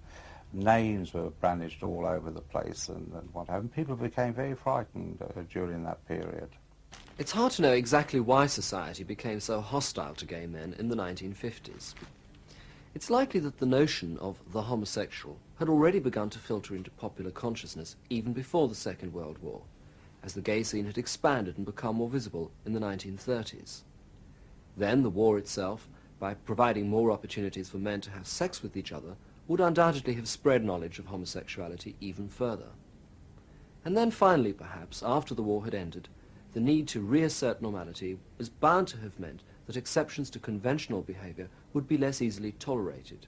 [0.53, 3.70] names were brandished all over the place and, and what you.
[3.74, 6.49] People became very frightened uh, during that period.
[7.18, 10.96] It's hard to know exactly why society became so hostile to gay men in the
[10.96, 11.94] 1950s.
[12.94, 17.30] It's likely that the notion of the homosexual had already begun to filter into popular
[17.30, 19.62] consciousness even before the Second World War,
[20.22, 23.82] as the gay scene had expanded and become more visible in the 1930s.
[24.76, 25.88] Then the war itself,
[26.18, 29.16] by providing more opportunities for men to have sex with each other,
[29.49, 32.68] would undoubtedly have spread knowledge of homosexuality even further.
[33.82, 36.09] And then finally, perhaps, after the war had ended,
[36.53, 41.49] the need to reassert normality was bound to have meant that exceptions to conventional behavior
[41.72, 43.26] would be less easily tolerated.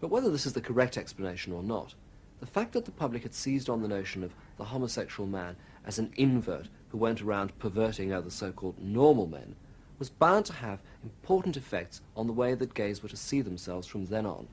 [0.00, 1.94] But whether this is the correct explanation or not,
[2.40, 5.54] the fact that the public had seized on the notion of the homosexual man
[5.86, 9.54] as an invert who went around perverting other so-called normal men
[10.00, 13.86] was bound to have important effects on the way that gays were to see themselves
[13.86, 14.48] from then on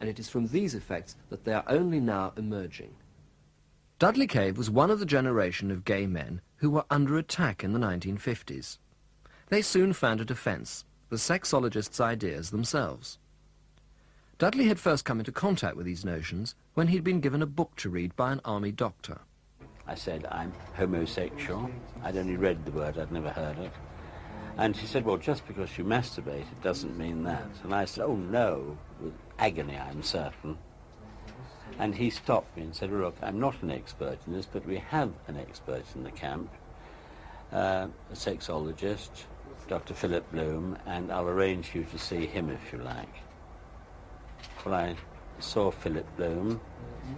[0.00, 2.94] and it is from these effects that they are only now emerging.
[3.98, 7.72] Dudley Cave was one of the generation of gay men who were under attack in
[7.72, 8.78] the 1950s.
[9.48, 13.18] They soon found a defence, the sexologists' ideas themselves.
[14.38, 17.74] Dudley had first come into contact with these notions when he'd been given a book
[17.76, 19.18] to read by an army doctor.
[19.88, 21.68] I said, I'm homosexual.
[22.04, 23.72] I'd only read the word, I'd never heard it.
[24.58, 27.48] And he said, well, just because you masturbate, it doesn't mean that.
[27.64, 30.58] And I said, oh, no, with agony, I'm certain.
[31.78, 34.78] And he stopped me and said, look, I'm not an expert in this, but we
[34.78, 36.50] have an expert in the camp,
[37.52, 39.10] uh, a sexologist,
[39.68, 39.94] Dr.
[39.94, 43.14] Philip Bloom, and I'll arrange you to see him if you like.
[44.64, 44.96] Well, I
[45.38, 46.60] saw Philip Bloom.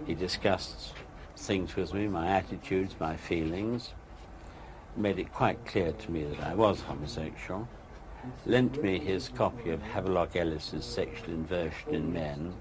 [0.05, 0.93] He discussed
[1.37, 3.93] things with me, my attitudes, my feelings,
[4.95, 7.67] made it quite clear to me that I was homosexual,
[8.45, 12.53] lent me his copy of Havelock Ellis's Sexual Inversion in Men,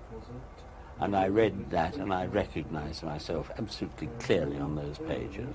[1.00, 5.54] and I read that and I recognized myself absolutely clearly on those pages.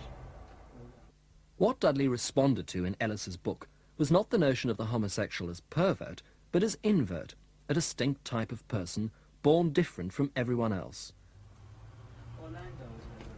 [1.58, 5.62] What Dudley responded to in Ellis's book was not the notion of the homosexual as
[5.62, 7.36] pervert, but as invert,
[7.70, 11.14] a distinct type of person born different from everyone else.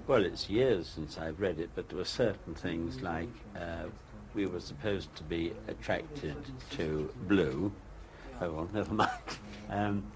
[0.08, 3.28] Well, it's years since I've read it, but there were certain things like
[3.60, 3.88] uh,
[4.34, 6.36] we were supposed to be attracted
[6.72, 7.72] to blue.
[8.42, 9.12] Oh, well, never mind.
[9.70, 10.12] Um,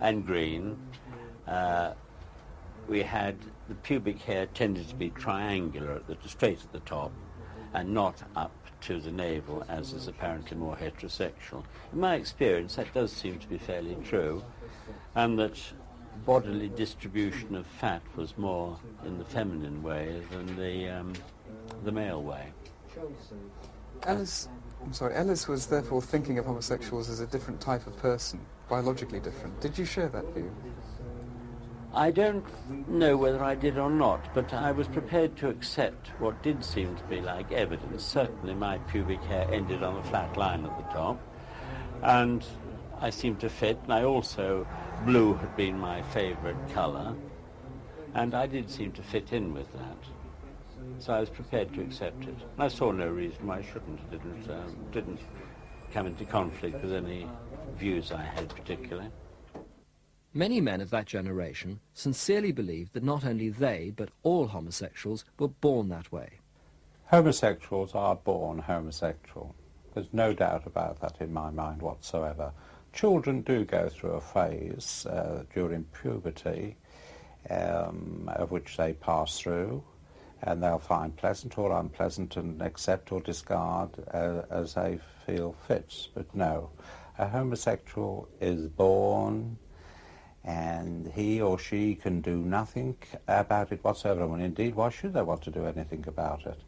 [0.00, 0.78] and green.
[1.46, 1.92] Uh,
[2.88, 3.36] we had
[3.68, 7.12] the pubic hair tended to be triangular, at the, straight at the top,
[7.74, 8.52] and not up
[8.82, 11.64] to the navel, as is apparently more heterosexual.
[11.92, 14.44] In my experience, that does seem to be fairly true,
[15.14, 15.58] and that
[16.24, 21.12] bodily distribution of fat was more in the feminine way than the um,
[21.84, 22.52] the male way.
[24.04, 24.48] Ellis,
[24.84, 29.20] I'm sorry, Ellis was therefore thinking of homosexuals as a different type of person, biologically
[29.20, 29.60] different.
[29.60, 30.50] Did you share that view?
[31.94, 32.44] I don't
[32.88, 36.94] know whether I did or not, but I was prepared to accept what did seem
[36.96, 38.04] to be like evidence.
[38.04, 41.18] Certainly my pubic hair ended on a flat line at the top,
[42.02, 42.44] and
[43.00, 44.66] I seemed to fit, and I also,
[45.04, 47.14] blue had been my favourite colour,
[48.14, 49.96] and I did seem to fit in with that.
[50.98, 52.28] So I was prepared to accept it.
[52.28, 54.00] And I saw no reason why I shouldn't.
[54.00, 55.20] It didn't, um, didn't
[55.92, 57.28] come into conflict with any
[57.76, 59.10] views I had particularly.
[60.32, 65.48] Many men of that generation sincerely believed that not only they, but all homosexuals were
[65.48, 66.40] born that way.
[67.06, 69.54] Homosexuals are born homosexual.
[69.94, 72.52] There's no doubt about that in my mind whatsoever.
[72.92, 76.76] Children do go through a phase uh, during puberty
[77.48, 79.82] um, of which they pass through
[80.42, 86.08] and they'll find pleasant or unpleasant and accept or discard uh, as they feel fits.
[86.14, 86.70] But no,
[87.18, 89.58] a homosexual is born
[90.44, 94.22] and he or she can do nothing about it whatsoever.
[94.22, 96.60] And indeed, why should they want to do anything about it?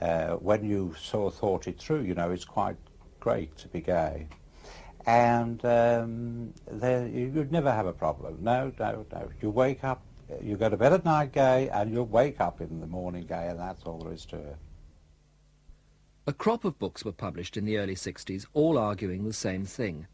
[0.00, 2.76] Uh, when you sort of thought it through, you know, it's quite
[3.20, 4.26] great to be gay.
[5.04, 8.38] And um, there, you'd never have a problem.
[8.40, 9.28] No, no, no.
[9.40, 10.02] You wake up,
[10.40, 13.48] you go to bed at night gay, and you'll wake up in the morning gay,
[13.48, 14.56] and that's all there is to it.
[16.26, 20.06] A crop of books were published in the early 60s, all arguing the same thing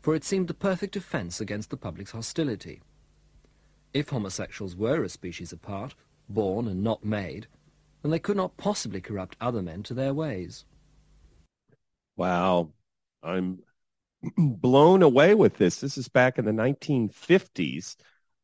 [0.00, 2.80] for it seemed the perfect defence against the public's hostility.
[3.92, 5.94] If homosexuals were a species apart,
[6.28, 7.46] born and not made,
[8.02, 10.64] then they could not possibly corrupt other men to their ways.
[12.16, 12.70] Wow.
[13.22, 13.60] I'm
[14.38, 15.80] blown away with this.
[15.80, 17.96] This is back in the 1950s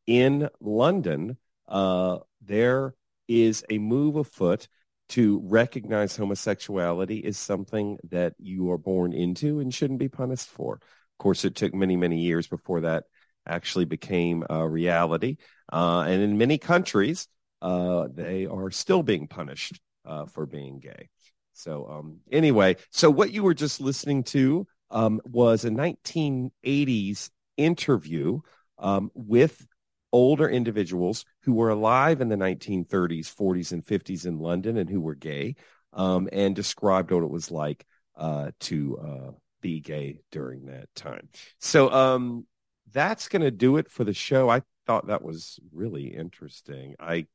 [0.07, 1.37] in London.
[1.67, 2.95] Uh, there
[3.27, 4.67] is a move afoot
[5.09, 10.75] to recognize homosexuality is something that you are born into and shouldn't be punished for.
[10.75, 13.05] Of course, it took many, many years before that
[13.45, 15.37] actually became a reality.
[15.71, 17.27] Uh, and in many countries,
[17.61, 21.09] uh, they are still being punished uh, for being gay.
[21.53, 28.41] So um, anyway, so what you were just listening to um, was a 1980s interview
[28.77, 29.65] um, with
[30.11, 35.01] older individuals who were alive in the 1930s, 40s, and 50s in London and who
[35.01, 35.55] were gay,
[35.93, 37.85] um, and described what it was like
[38.15, 39.31] uh, to uh,
[39.61, 41.29] be gay during that time.
[41.59, 42.45] So um,
[42.91, 44.49] that's going to do it for the show.
[44.49, 46.95] I thought that was really interesting.
[46.99, 47.27] I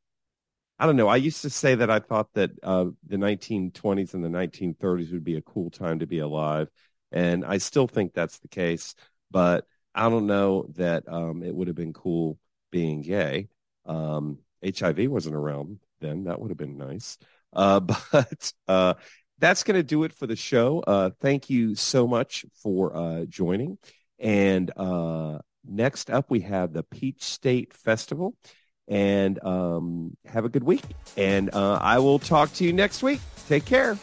[0.78, 1.06] I don't know.
[1.06, 5.22] I used to say that I thought that uh, the 1920s and the 1930s would
[5.22, 6.68] be a cool time to be alive,
[7.12, 8.96] and I still think that's the case.
[9.30, 9.64] But
[9.94, 12.38] I don't know that um, it would have been cool
[12.72, 13.48] being gay.
[13.86, 16.24] Um, HIV wasn't around then.
[16.24, 17.18] That would have been nice.
[17.52, 17.78] Uh,
[18.12, 18.94] but uh,
[19.38, 20.80] that's going to do it for the show.
[20.80, 23.78] Uh, thank you so much for uh, joining.
[24.18, 28.34] And uh, next up, we have the Peach State Festival.
[28.88, 30.82] And um, have a good week.
[31.16, 33.20] And uh, I will talk to you next week.
[33.48, 33.96] Take care.